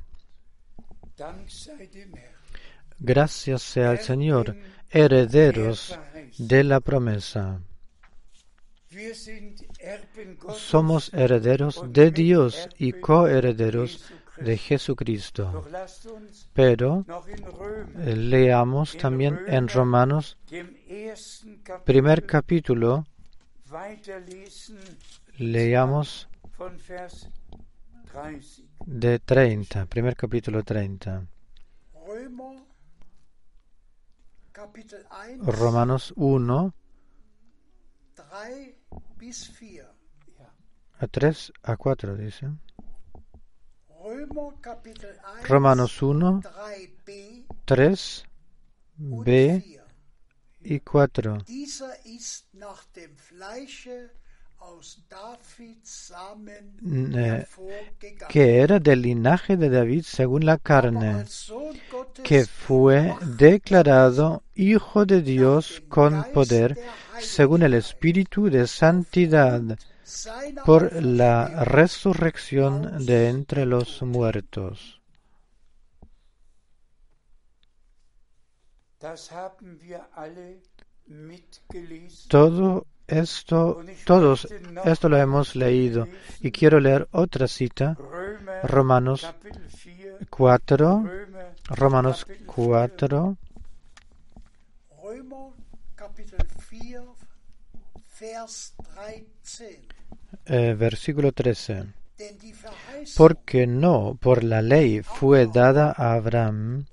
[2.99, 4.55] Gracias sea al Señor,
[4.89, 5.97] herederos
[6.37, 7.61] de la promesa.
[10.55, 14.03] Somos herederos de Dios y coherederos
[14.39, 15.65] de Jesucristo.
[16.53, 17.05] Pero
[17.99, 20.37] eh, leamos también en Romanos,
[21.85, 23.05] primer capítulo,
[25.37, 26.29] leamos
[28.85, 31.27] de 30, primer capítulo 30.
[35.41, 36.73] Romanos 1,
[40.99, 42.49] a 3 a 4 dice.
[45.47, 46.41] Romanos 1,
[47.65, 48.25] 3,
[48.97, 49.79] B
[50.61, 51.37] y 4.
[58.29, 61.25] que era del linaje de David según la carne,
[62.23, 66.77] que fue declarado Hijo de Dios con poder
[67.19, 69.77] según el Espíritu de Santidad
[70.65, 75.01] por la resurrección de entre los muertos.
[82.27, 84.47] Todo esto, todos
[84.83, 86.07] esto lo hemos leído.
[86.41, 87.97] Y quiero leer otra cita,
[88.63, 89.27] Romanos
[90.29, 91.03] 4,
[91.69, 93.37] Romanos 4,
[100.45, 101.85] eh, versículo 13.
[103.15, 106.85] Porque no por la ley fue dada a Abraham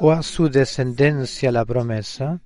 [0.00, 2.40] o a su descendencia la promesa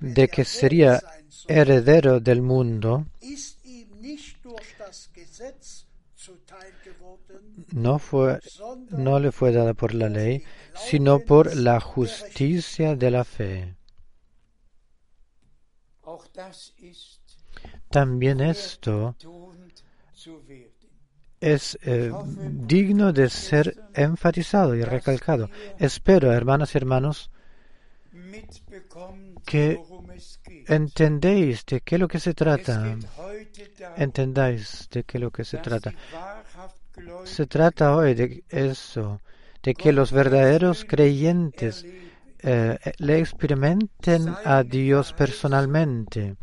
[0.00, 1.02] de que sería
[1.48, 3.06] heredero del mundo,
[7.72, 8.40] no, fue,
[8.90, 10.44] no le fue dada por la ley,
[10.74, 13.74] sino por la justicia de la fe.
[17.90, 19.16] También esto
[21.40, 22.10] es eh,
[22.50, 25.50] digno de ser enfatizado y recalcado.
[25.78, 27.30] Espero, hermanas y hermanos,
[29.44, 29.78] que
[30.66, 32.96] entendéis de qué es lo que se trata.
[33.96, 35.92] Entendáis de qué es lo que se trata.
[37.24, 39.20] Se trata hoy de eso,
[39.62, 41.84] de que los verdaderos creyentes
[42.46, 46.36] eh, le experimenten a Dios personalmente,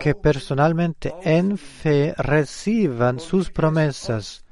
[0.00, 4.44] que personalmente en fe reciban sus promesas.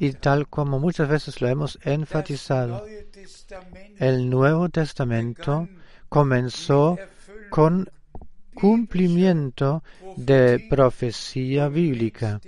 [0.00, 2.84] Y tal como muchas veces lo hemos enfatizado,
[3.98, 5.68] el Nuevo Testamento
[6.08, 6.98] comenzó
[7.48, 7.88] con
[8.54, 9.84] cumplimiento
[10.16, 12.40] de profecía bíblica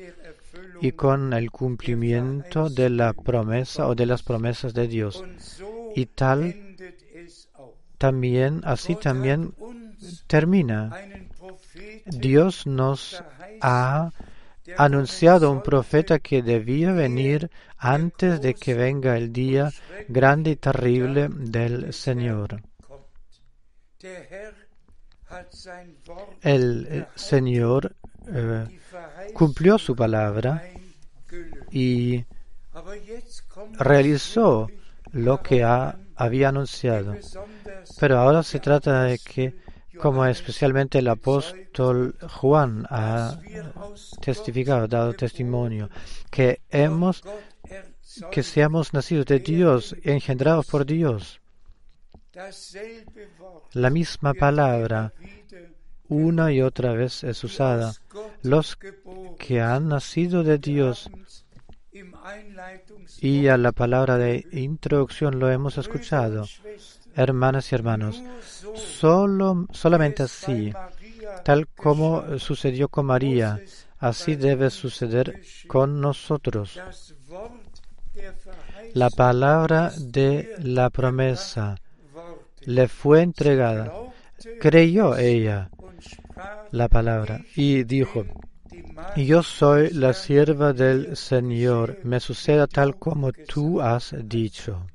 [0.84, 5.24] y con el cumplimiento de la promesa o de las promesas de Dios.
[5.96, 6.76] Y tal
[7.96, 9.54] también, así también
[10.26, 10.94] termina.
[12.04, 13.24] Dios nos
[13.62, 14.10] ha
[14.76, 19.72] anunciado un profeta que debía venir antes de que venga el día
[20.08, 22.60] grande y terrible del Señor.
[26.42, 27.96] El eh, Señor
[28.28, 28.80] eh,
[29.32, 30.62] cumplió su palabra
[31.70, 32.24] y
[33.78, 34.68] realizó
[35.12, 37.14] lo que había anunciado.
[37.98, 39.54] Pero ahora se trata de que,
[39.98, 43.38] como especialmente el apóstol Juan ha
[44.20, 45.88] testificado, dado testimonio,
[46.30, 47.22] que hemos,
[48.30, 51.40] que seamos nacidos de Dios, engendrados por Dios.
[53.72, 55.12] La misma palabra
[56.14, 57.92] una y otra vez es usada.
[58.42, 58.76] Los
[59.38, 61.10] que han nacido de Dios
[63.20, 66.46] y a la palabra de introducción lo hemos escuchado.
[67.14, 68.22] Hermanas y hermanos,
[68.74, 70.72] solo, solamente así,
[71.44, 73.60] tal como sucedió con María,
[73.98, 76.80] así debe suceder con nosotros.
[78.94, 81.76] La palabra de la promesa
[82.62, 83.92] le fue entregada.
[84.60, 85.70] Creyó ella
[86.70, 88.24] la palabra y dijo,
[89.16, 94.86] yo soy la sierva del Señor, me suceda tal como tú has dicho.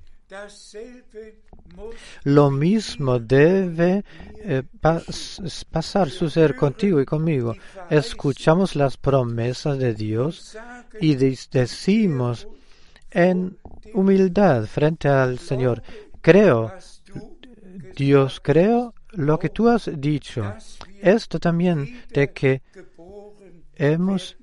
[2.24, 4.04] Lo mismo debe
[4.44, 4.64] eh,
[5.72, 7.56] pasar, suceder contigo y conmigo.
[7.90, 10.58] Escuchamos las promesas de Dios
[11.00, 12.48] y decimos
[13.12, 13.58] en
[13.94, 15.82] humildad frente al Señor,
[16.22, 16.74] creo,
[17.96, 20.54] Dios, creo lo que tú has dicho.
[21.02, 22.62] Esto también de que
[23.76, 24.38] hemos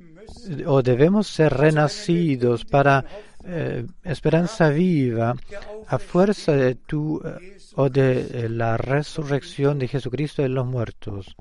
[0.66, 3.04] o debemos ser renacidos para
[3.44, 5.34] eh, esperanza viva
[5.86, 11.36] a fuerza de tu eh, o de eh, la resurrección de Jesucristo de los muertos.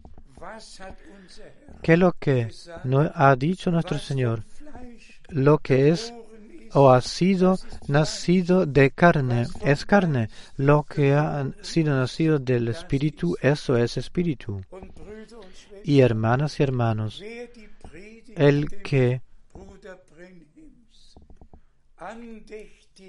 [1.82, 2.50] ¿Qué es lo que
[3.14, 4.44] ha dicho nuestro Señor?
[5.30, 6.14] Lo que es
[6.76, 7.58] o ha sido
[7.88, 10.30] nacido de carne es carne.
[10.58, 14.62] Lo que ha sido nacido del Espíritu, eso es Espíritu.
[15.84, 17.24] Y hermanas y hermanos,
[18.36, 19.22] el que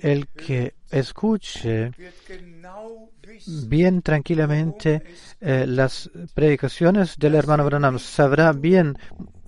[0.03, 1.91] el que escuche
[3.67, 5.03] bien tranquilamente
[5.41, 8.97] eh, las predicaciones del hermano Branham sabrá bien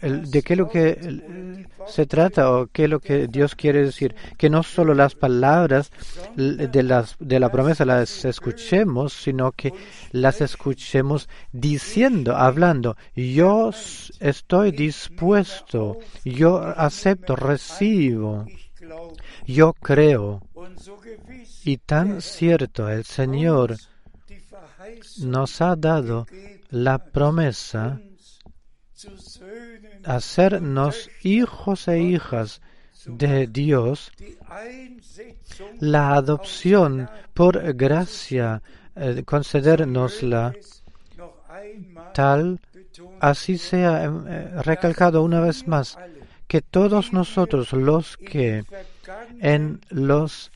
[0.01, 4.15] de qué es lo que se trata o qué es lo que Dios quiere decir.
[4.37, 5.91] Que no solo las palabras
[6.37, 9.73] de, las, de la promesa las escuchemos, sino que
[10.13, 13.71] las escuchemos diciendo, hablando, yo
[14.21, 18.47] estoy dispuesto, yo acepto, recibo,
[19.47, 20.43] yo creo.
[21.65, 23.77] Y tan cierto el Señor
[25.21, 26.27] nos ha dado
[26.71, 28.01] la promesa
[30.09, 32.63] hacernos hijos e hijas
[33.05, 34.11] de Dios,
[35.81, 38.63] la adopción por gracia,
[38.97, 40.55] eh, concedernosla
[42.15, 42.59] tal,
[43.21, 45.99] así sea eh, recalcado una vez más,
[46.47, 48.65] que todos nosotros los que
[49.41, 50.51] en los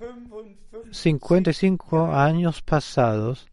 [0.91, 3.49] 55 años pasados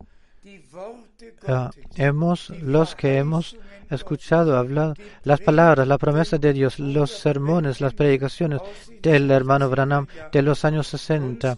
[0.45, 3.57] eh, hemos los que hemos
[3.89, 8.61] escuchado, hablado las palabras, la promesa de Dios, los sermones, las predicaciones
[9.01, 11.57] del hermano Branham de los años 60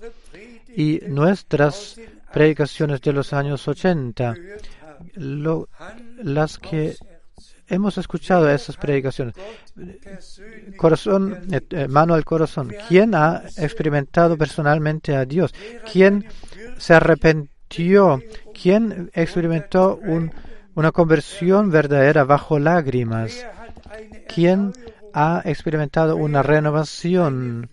[0.75, 1.99] y nuestras
[2.33, 4.35] predicaciones de los años 80,
[6.23, 6.95] las que
[7.67, 9.35] hemos escuchado esas predicaciones.
[10.77, 12.73] Corazón, eh, mano al corazón.
[12.87, 15.53] ¿Quién ha experimentado personalmente a Dios?
[15.91, 16.25] ¿Quién
[16.77, 18.21] se arrepintió?
[18.53, 20.31] ¿Quién experimentó un
[20.75, 23.45] una conversión verdadera bajo lágrimas.
[24.27, 24.73] ¿Quién
[25.13, 27.69] ha experimentado una renovación,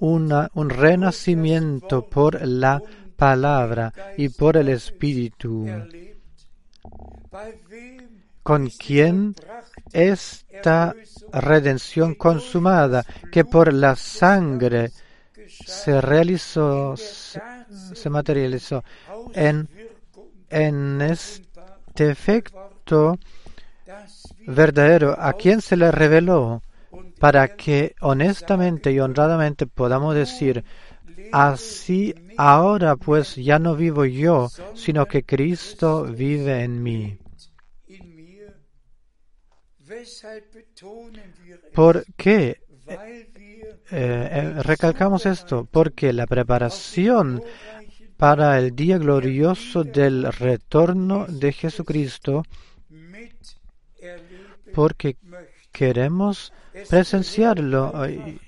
[0.00, 2.82] un renacimiento por la
[3.16, 5.66] palabra y por el Espíritu?
[8.42, 9.34] ¿Con quién
[9.92, 10.94] esta
[11.32, 14.90] redención consumada que por la sangre
[15.48, 18.84] se realizó, se, materializó
[19.34, 19.68] en,
[20.50, 21.47] en este
[21.98, 23.18] este efecto
[24.46, 26.62] verdadero, ¿a quién se le reveló?
[27.18, 30.64] Para que honestamente y honradamente podamos decir,
[31.32, 37.18] así ahora pues ya no vivo yo, sino que Cristo vive en mí.
[41.74, 43.28] ¿Por qué eh,
[43.90, 45.66] eh, recalcamos esto?
[45.68, 47.42] Porque la preparación
[48.18, 52.42] para el día glorioso del retorno de Jesucristo,
[54.74, 55.16] porque
[55.72, 56.52] queremos
[56.90, 57.92] presenciarlo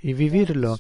[0.03, 0.77] y, vivirlo.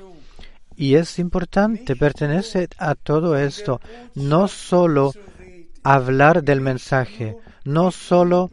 [0.77, 3.81] Y es importante, pertenece a todo esto,
[4.17, 5.13] no solo
[5.85, 8.51] hablar del mensaje, no solo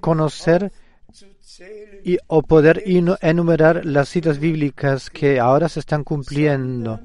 [0.00, 0.72] conocer
[2.04, 7.00] y, o poder enumerar las citas bíblicas que ahora se están cumpliendo,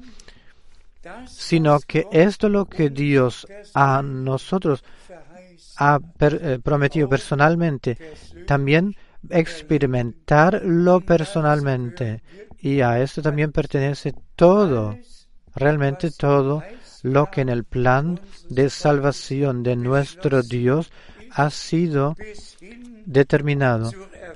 [1.26, 4.84] sino que esto es lo que Dios a nosotros
[5.76, 7.96] ha eh, prometido personalmente,
[8.46, 8.94] también
[9.28, 12.22] experimentarlo personalmente.
[12.58, 14.96] Y a esto también pertenece todo,
[15.54, 16.62] realmente todo
[17.02, 18.20] lo que en el plan
[18.50, 20.92] de salvación de nuestro Dios
[21.30, 22.14] ha sido
[23.06, 23.90] determinado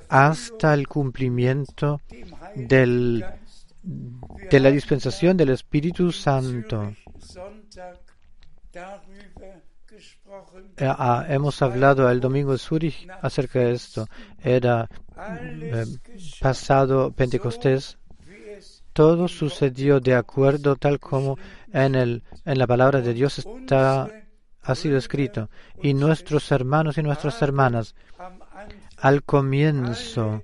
[0.09, 2.01] hasta el cumplimiento
[2.55, 3.23] del,
[3.85, 6.93] de la dispensación del Espíritu Santo.
[10.77, 14.07] Eh, ah, hemos hablado el domingo de Zurich acerca de esto.
[14.43, 15.85] Era eh,
[16.41, 17.97] pasado Pentecostés.
[18.91, 21.37] Todo sucedió de acuerdo tal como
[21.71, 24.09] en, el, en la palabra de Dios está,
[24.61, 25.49] ha sido escrito.
[25.81, 27.95] Y nuestros hermanos y nuestras hermanas
[28.97, 30.43] al comienzo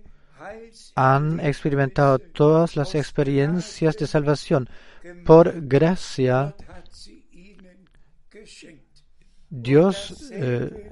[0.95, 4.69] han experimentado todas las experiencias de salvación
[5.25, 6.55] por gracia
[9.49, 10.91] Dios eh,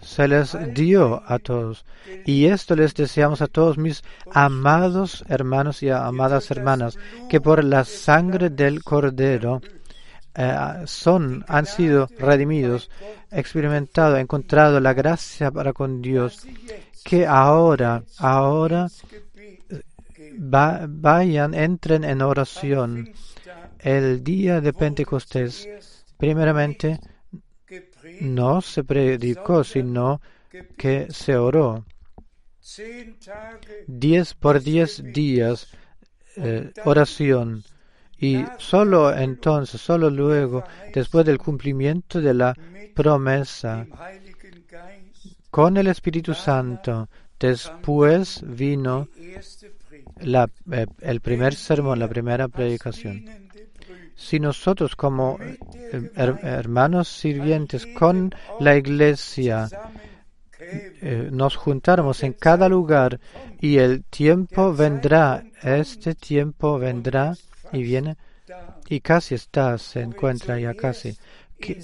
[0.00, 1.84] se les dio a todos.
[2.24, 7.84] Y esto les deseamos a todos mis amados hermanos y amadas hermanas, que por la
[7.84, 9.60] sangre del Cordero
[10.34, 12.90] eh, son, han sido redimidos,
[13.30, 16.46] experimentado, encontrado la gracia para con Dios,
[17.04, 18.88] que ahora, ahora
[20.36, 23.12] vayan, entren en oración
[23.78, 25.68] el día de Pentecostés
[26.16, 27.00] Primeramente,
[28.20, 30.20] no se predicó, sino
[30.78, 31.84] que se oró.
[33.86, 35.68] Diez por diez días
[36.36, 37.64] eh, oración.
[38.18, 42.54] Y solo entonces, solo luego, después del cumplimiento de la
[42.94, 43.86] promesa
[45.54, 53.24] con el Espíritu Santo, después vino eh, el primer sermón, la primera predicación.
[54.16, 56.10] Si nosotros como eh,
[56.42, 59.68] hermanos sirvientes con la iglesia
[60.58, 63.20] eh, nos juntáramos en cada lugar
[63.60, 67.32] y el tiempo vendrá, este tiempo vendrá
[67.72, 68.16] y viene
[68.88, 71.16] y casi está, se encuentra ya casi,
[71.60, 71.82] que,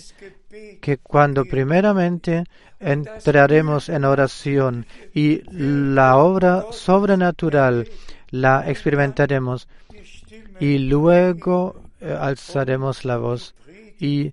[0.80, 2.44] que cuando primeramente
[2.78, 7.88] entraremos en oración y la obra sobrenatural
[8.30, 9.68] la experimentaremos
[10.58, 13.54] y luego eh, alzaremos la voz
[13.98, 14.32] y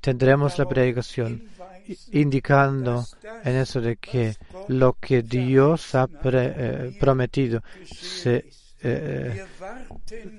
[0.00, 1.42] tendremos la predicación
[2.12, 3.04] indicando
[3.44, 4.36] en eso de que
[4.68, 8.44] lo que Dios ha eh, prometido se
[8.82, 9.44] eh,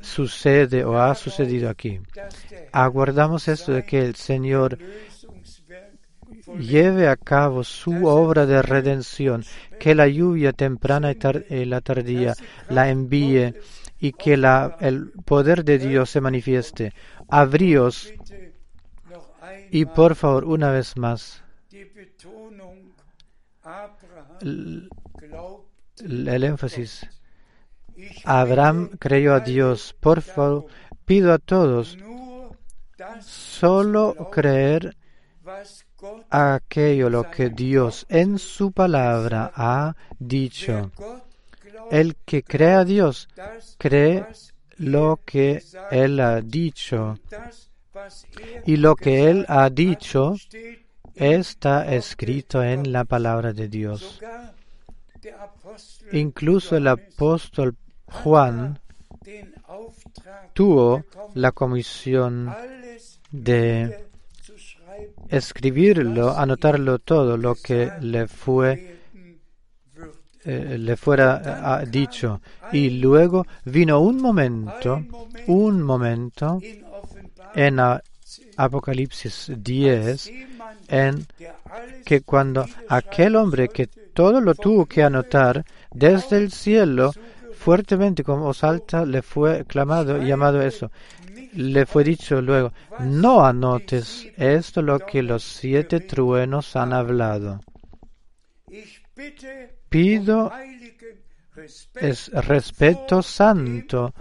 [0.01, 1.99] sucede o ha sucedido aquí.
[2.71, 4.77] Aguardamos esto de que el Señor
[6.57, 9.43] lleve a cabo su obra de redención,
[9.79, 12.35] que la lluvia temprana y la tardía
[12.69, 13.53] la envíe
[13.99, 16.93] y que el poder de Dios se manifieste.
[17.27, 18.13] Abríos
[19.71, 21.43] y por favor, una vez más,
[24.41, 27.07] el énfasis.
[28.23, 29.95] Abraham creyó a Dios.
[29.99, 30.67] Por favor,
[31.05, 31.97] pido a todos
[33.21, 34.95] solo creer
[36.29, 40.91] aquello lo que Dios en su palabra ha dicho.
[41.91, 43.27] El que cree a Dios
[43.77, 44.25] cree
[44.77, 47.17] lo que Él ha dicho.
[48.65, 50.35] Y lo que Él ha dicho
[51.15, 54.19] está escrito en la palabra de Dios.
[56.11, 57.75] Incluso el apóstol
[58.11, 58.79] Juan
[60.53, 61.03] tuvo
[61.35, 62.53] la comisión
[63.31, 64.07] de
[65.29, 68.99] escribirlo, anotarlo todo lo que le fue
[70.45, 72.41] eh, le fuera eh, dicho.
[72.71, 75.03] Y luego vino un momento,
[75.47, 76.59] un momento
[77.53, 77.79] en
[78.55, 80.31] Apocalipsis 10,
[80.87, 81.25] en
[82.05, 87.11] que cuando aquel hombre que todo lo tuvo que anotar desde el cielo,
[87.59, 90.91] fuertemente como salta, le fue clamado llamado eso.
[91.53, 97.59] Le fue dicho luego, no anotes esto lo que los siete truenos han hablado
[99.89, 100.51] pido
[101.95, 104.13] es respeto santo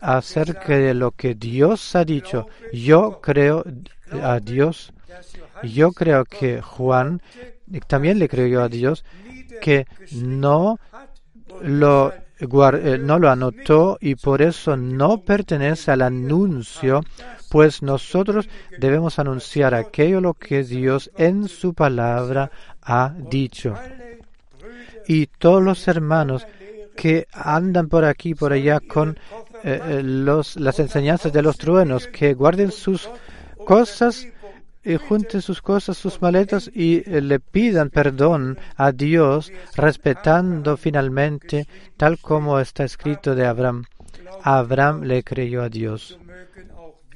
[0.00, 2.48] acerca de lo que Dios ha dicho.
[2.72, 3.64] Yo creo
[4.10, 4.92] a Dios.
[5.62, 7.22] Yo creo que Juan
[7.86, 9.04] también le creyó a Dios
[9.60, 10.80] que no
[11.62, 17.02] lo, no lo anotó y por eso no pertenece al anuncio,
[17.50, 22.50] pues nosotros debemos anunciar aquello lo que Dios en su palabra
[22.82, 23.74] ha dicho.
[25.06, 26.46] Y todos los hermanos
[26.96, 29.18] que andan por aquí por allá con
[29.62, 33.08] eh, eh, los, las enseñanzas de los truenos, que guarden sus
[33.66, 34.26] cosas
[34.84, 41.66] y junten sus cosas, sus maletas y eh, le pidan perdón a Dios, respetando finalmente
[41.96, 43.84] tal como está escrito de Abraham.
[44.42, 46.18] Abraham le creyó a Dios.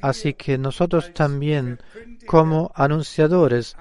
[0.00, 1.78] Así que nosotros también,
[2.26, 3.76] como anunciadores,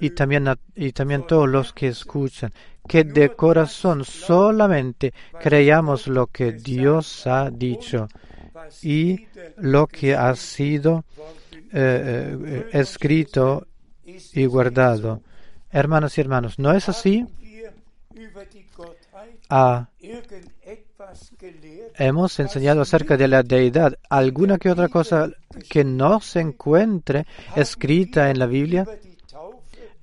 [0.00, 2.52] y también, y también todos los que escuchan,
[2.88, 8.08] que de corazón solamente creamos lo que Dios ha dicho
[8.82, 11.04] y lo que ha sido
[11.72, 13.66] eh, eh, escrito
[14.04, 15.22] y guardado.
[15.70, 17.26] Hermanos y hermanos, ¿no es así?
[19.48, 19.88] Ah,
[21.98, 23.98] hemos enseñado acerca de la deidad.
[24.08, 25.30] ¿Alguna que otra cosa
[25.68, 28.86] que no se encuentre escrita en la Biblia?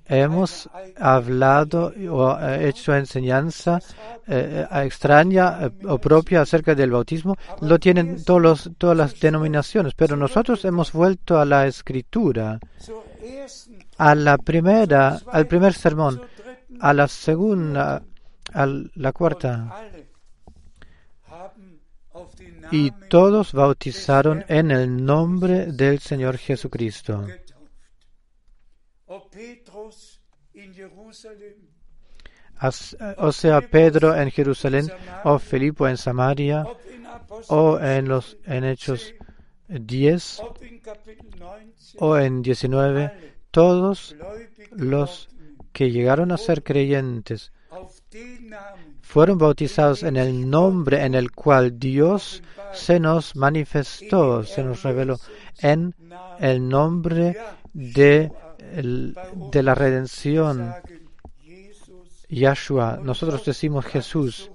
[0.06, 3.80] Hemos hablado o hecho enseñanza
[4.28, 9.94] eh, eh, extraña eh, o propia acerca del bautismo, lo tienen todos todas las denominaciones,
[9.96, 12.60] pero nosotros hemos vuelto a la escritura,
[13.98, 16.22] a la primera, al primer sermón,
[16.80, 18.02] a la segunda,
[18.54, 19.90] a la cuarta.
[22.72, 27.26] Y todos bautizaron en el nombre del Señor Jesucristo
[33.18, 34.92] o sea Pedro en Jerusalén,
[35.24, 36.66] o Filipo en Samaria,
[37.48, 39.14] o en los en Hechos
[39.68, 40.42] 10,
[41.98, 44.16] o en 19, todos
[44.72, 45.30] los
[45.72, 47.52] que llegaron a ser creyentes
[49.02, 55.20] fueron bautizados en el nombre en el cual Dios se nos manifestó, se nos reveló,
[55.60, 55.96] en
[56.40, 57.38] el nombre
[57.74, 58.32] de
[58.74, 60.74] de la redención,
[62.30, 64.52] Yahshua, nosotros decimos Jesús.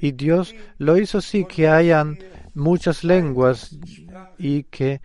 [0.00, 2.18] Y Dios lo hizo así que hayan
[2.54, 3.76] muchas lenguas
[4.38, 5.00] y que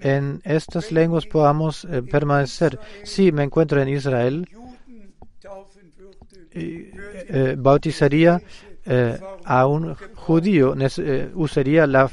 [0.00, 2.78] en estas lenguas podamos eh, permanecer.
[3.04, 4.48] Si me encuentro en Israel,
[6.52, 8.42] eh, bautizaría
[8.84, 10.74] eh, a un judío,
[11.34, 12.10] usaría la,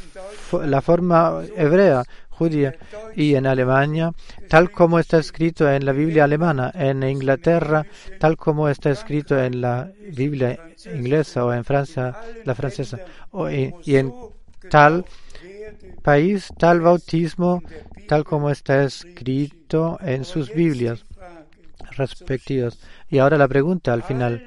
[0.64, 2.04] la forma hebrea,
[2.38, 2.76] judía
[3.16, 4.12] y en Alemania,
[4.48, 7.86] tal como está escrito en la Biblia alemana, en Inglaterra,
[8.20, 10.60] tal como está escrito en la Biblia
[10.94, 12.16] inglesa o en Francia,
[12.46, 13.00] la francesa,
[13.84, 14.14] y, en
[14.70, 15.06] tal
[16.04, 17.64] país, tal bautismo,
[18.08, 21.06] tal como está escrito en sus Biblias
[21.98, 22.80] respectivas.
[23.10, 24.44] Y ahora la pregunta al final,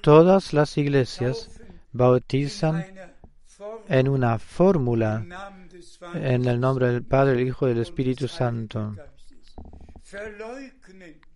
[0.00, 1.50] todas las iglesias
[1.92, 2.86] bautizan
[3.88, 5.24] en una fórmula
[6.14, 8.94] en el nombre del Padre, el Hijo y del Espíritu Santo.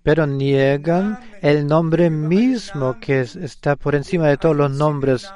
[0.03, 5.31] Pero niegan el nombre mismo que está por encima de todos los nombres,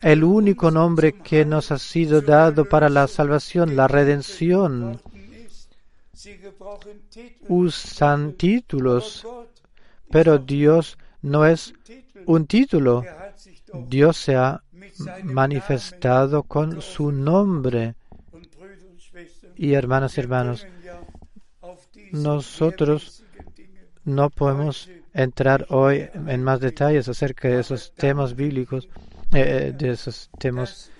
[0.00, 5.00] el único nombre que nos ha sido dado para la salvación, la redención.
[7.48, 9.26] Usan títulos,
[10.10, 11.74] pero Dios no es
[12.26, 13.04] un título.
[13.88, 14.62] Dios se ha
[15.22, 17.94] manifestado con su nombre
[19.60, 20.66] y hermanas y hermanos,
[22.12, 23.22] nosotros
[24.04, 28.88] no podemos entrar hoy en más detalles acerca de esos temas bíblicos,
[29.34, 30.90] eh, eh, de esos temas,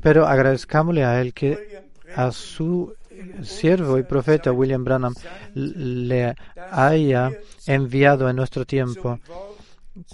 [0.00, 1.82] pero agradezcámosle a él que
[2.14, 2.94] a su
[3.42, 5.14] siervo y profeta William Branham
[5.54, 6.36] le
[6.70, 7.32] haya
[7.66, 9.18] enviado en nuestro tiempo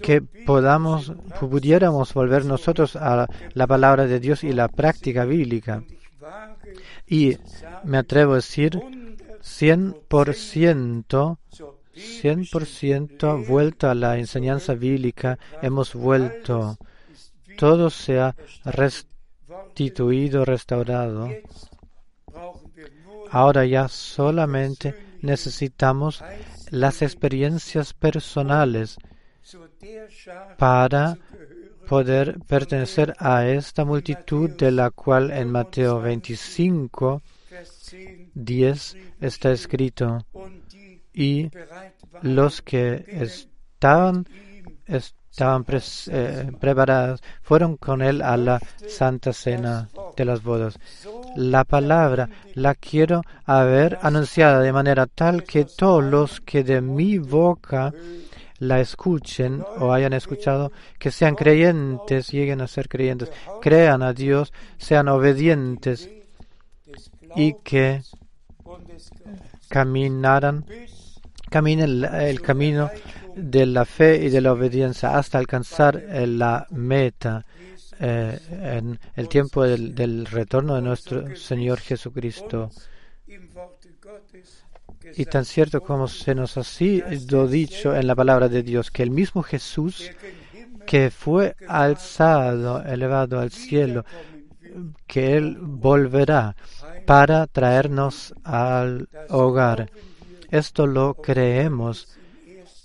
[0.02, 5.82] que podamos, pudiéramos volver nosotros a la palabra de Dios y la práctica bíblica.
[7.06, 7.36] Y
[7.84, 8.80] me atrevo a decir,
[9.42, 11.38] 100%,
[11.94, 16.76] 100% vuelto a la enseñanza bíblica, hemos vuelto.
[17.58, 21.28] Todo se ha restituido, restaurado.
[23.30, 26.22] Ahora ya solamente necesitamos
[26.70, 28.98] las experiencias personales
[30.58, 31.16] para
[31.88, 37.22] poder pertenecer a esta multitud de la cual en Mateo 25,
[38.34, 40.24] 10 está escrito,
[41.12, 41.50] y
[42.22, 44.26] los que estaban,
[44.86, 45.64] estaban
[46.10, 49.88] eh, preparados fueron con él a la Santa Cena.
[50.16, 50.78] de las bodas.
[51.36, 57.18] La palabra la quiero haber anunciada de manera tal que todos los que de mi
[57.18, 57.92] boca
[58.64, 64.52] la escuchen o hayan escuchado, que sean creyentes, lleguen a ser creyentes, crean a Dios,
[64.78, 66.08] sean obedientes
[67.36, 68.02] y que
[69.68, 70.64] caminaran,
[71.50, 72.90] caminen el camino
[73.36, 77.44] de la fe y de la obediencia hasta alcanzar la meta
[78.00, 82.70] eh, en el tiempo del, retorno de nuestro Señor Jesucristo.
[85.16, 89.02] Y tan cierto como se nos ha sido dicho en la palabra de Dios, que
[89.02, 90.10] el mismo Jesús
[90.86, 94.04] que fue alzado, elevado al cielo,
[95.06, 96.56] que Él volverá
[97.06, 99.90] para traernos al hogar.
[100.50, 102.08] Esto lo creemos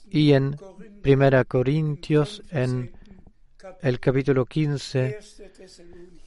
[0.09, 0.57] y en
[1.01, 2.91] Primera Corintios, en
[3.81, 5.19] el capítulo 15,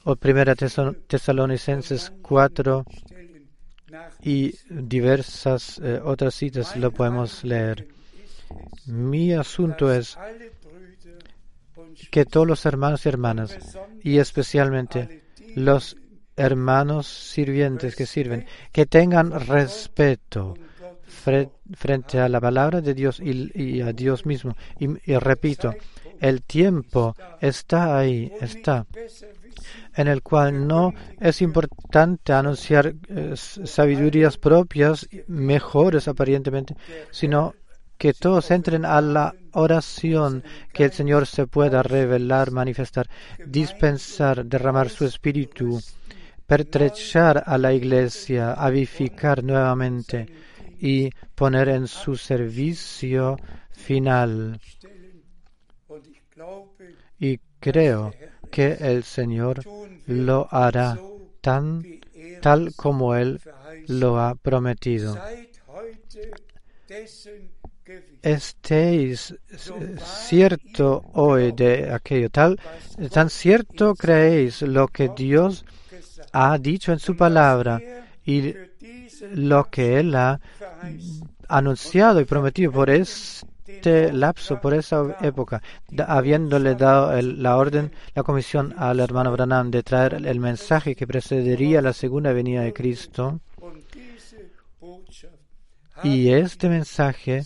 [0.05, 2.85] o Primera Tesalonicenses 4
[4.21, 7.87] y diversas eh, otras citas lo podemos leer.
[8.85, 10.17] Mi asunto es
[12.11, 13.57] que todos los hermanos y hermanas,
[14.03, 15.23] y especialmente
[15.55, 15.97] los
[16.35, 20.55] hermanos sirvientes que sirven, que tengan respeto
[21.75, 24.55] frente a la palabra de Dios y, a Dios mismo.
[24.79, 25.73] Y, repito,
[26.23, 28.85] el tiempo está ahí, está,
[29.93, 36.77] en el cual no es importante anunciar eh, sabidurías propias, mejores aparentemente,
[37.11, 37.55] sino
[37.97, 43.09] que todos entren a la oración, que el Señor se pueda revelar, manifestar,
[43.45, 45.81] dispensar, derramar su espíritu,
[46.47, 50.27] pertrechar a la iglesia, avificar nuevamente
[50.79, 53.37] y poner en su servicio
[53.71, 54.61] final.
[57.23, 58.13] Y creo
[58.51, 59.63] que el Señor
[60.07, 60.99] lo hará
[61.39, 61.81] tan
[62.41, 63.39] tal como Él
[63.87, 65.17] lo ha prometido.
[68.21, 69.33] Estéis
[70.27, 72.59] cierto hoy de aquello, tal,
[73.09, 75.63] tan cierto creéis lo que Dios
[76.33, 77.81] ha dicho en su palabra
[78.25, 78.53] y
[79.31, 80.41] lo que Él ha
[81.47, 82.89] anunciado y prometido por
[83.75, 85.61] este lapso, por esa época,
[86.07, 91.81] habiéndole dado la orden, la comisión al hermano Branham de traer el mensaje que precedería
[91.81, 93.39] la segunda venida de Cristo.
[96.03, 97.43] Y este mensaje,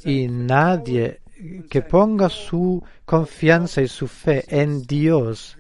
[0.05, 1.21] y nadie
[1.69, 5.57] que ponga su confianza y su fe en Dios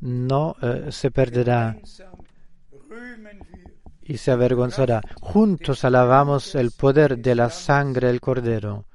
[0.00, 1.76] no eh, se perderá
[4.02, 5.02] y se avergonzará.
[5.20, 8.86] Juntos alabamos el poder de la sangre del Cordero,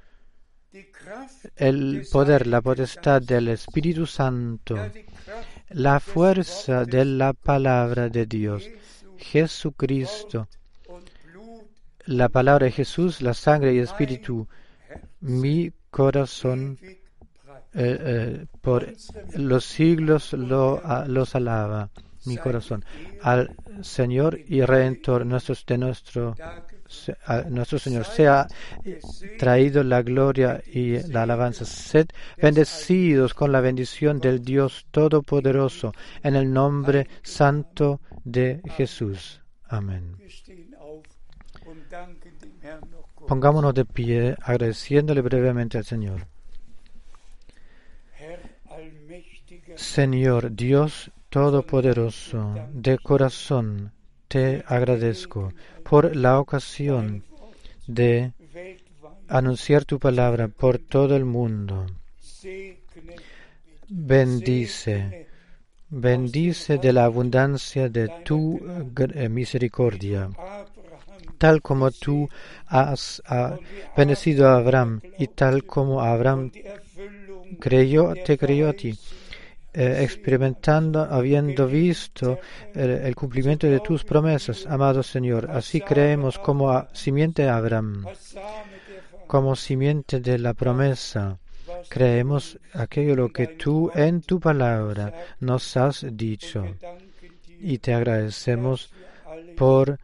[1.56, 4.76] el poder, la potestad del Espíritu Santo,
[5.74, 8.68] la fuerza de la palabra de Dios,
[9.16, 10.48] Jesucristo,
[12.04, 14.48] la palabra de Jesús, la sangre y el Espíritu,
[15.20, 16.96] mi corazón eh,
[17.74, 18.92] eh, por
[19.34, 21.90] los siglos lo, los alaba
[22.24, 22.84] mi corazón.
[23.22, 26.34] Al Señor y Redentor nuestro, de nuestro,
[27.48, 28.04] nuestro Señor.
[28.04, 28.46] Sea
[29.38, 31.64] traído la gloria y la alabanza.
[31.64, 39.40] Sed bendecidos con la bendición del Dios Todopoderoso en el nombre santo de Jesús.
[39.68, 40.16] Amén.
[43.26, 46.26] Pongámonos de pie agradeciéndole brevemente al Señor.
[49.76, 53.92] Señor Dios Todopoderoso, de corazón
[54.32, 55.52] te agradezco
[55.82, 57.22] por la ocasión
[57.86, 58.32] de
[59.28, 61.84] anunciar tu palabra por todo el mundo.
[63.88, 65.26] Bendice,
[65.90, 68.58] bendice de la abundancia de tu
[69.14, 70.30] eh, misericordia
[71.36, 72.28] tal como tú
[72.68, 73.20] has
[73.96, 76.52] bendecido a Abraham y tal como Abraham
[77.58, 78.96] creyó, te creyó a ti.
[79.74, 82.38] Eh, experimentando, habiendo visto
[82.74, 85.50] el, el, cumplimiento de tus promesas, amado Señor.
[85.50, 88.04] Así creemos como a, simiente de Abraham,
[89.26, 91.38] como simiente de la promesa.
[91.88, 96.66] Creemos aquello lo que tú en tu palabra nos has dicho
[97.58, 98.92] y te agradecemos
[99.56, 99.98] por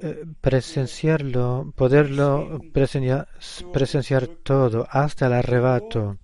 [0.00, 6.18] eh, presenciarlo, poderlo presenciar todo hasta el arrebato.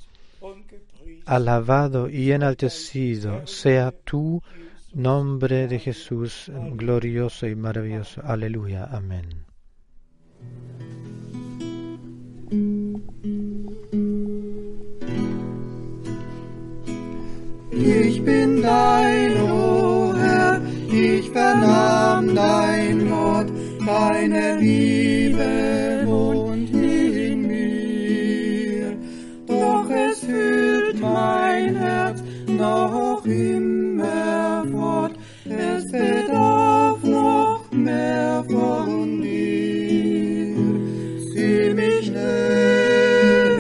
[1.29, 4.43] Alabado y enaltecido sea tu
[4.95, 8.23] nombre de Jesús, glorioso y maravilloso.
[8.25, 8.89] Aleluya.
[8.91, 9.45] Amén.
[17.73, 23.51] Ich bin dein, o Herr, ich vernahm dein Wort,
[23.87, 26.05] deine Liebe
[31.01, 35.13] mein Herz noch immer fort,
[35.45, 40.57] es bedarf noch mehr von dir.
[41.33, 43.59] Sieh mich näher,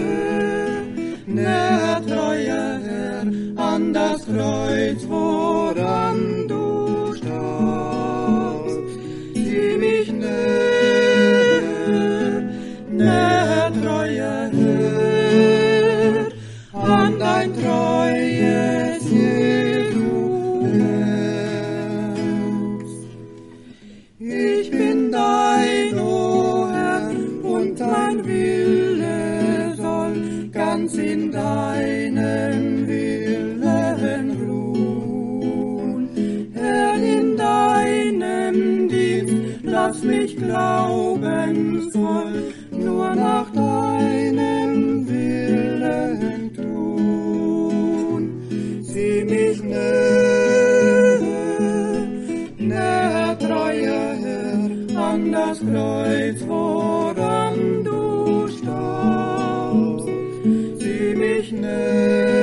[1.27, 3.27] näher, treuer Herr,
[3.57, 5.68] an das Kreuz, woran
[40.49, 42.33] glaubensvoll
[42.71, 48.23] nur nach deinem Willen tun.
[48.83, 51.21] Sieh mich näher,
[52.59, 54.71] näher, treuer Herr,
[55.11, 60.09] an das Kreuz, woran du starbst.
[60.81, 62.38] Sieh mich näher,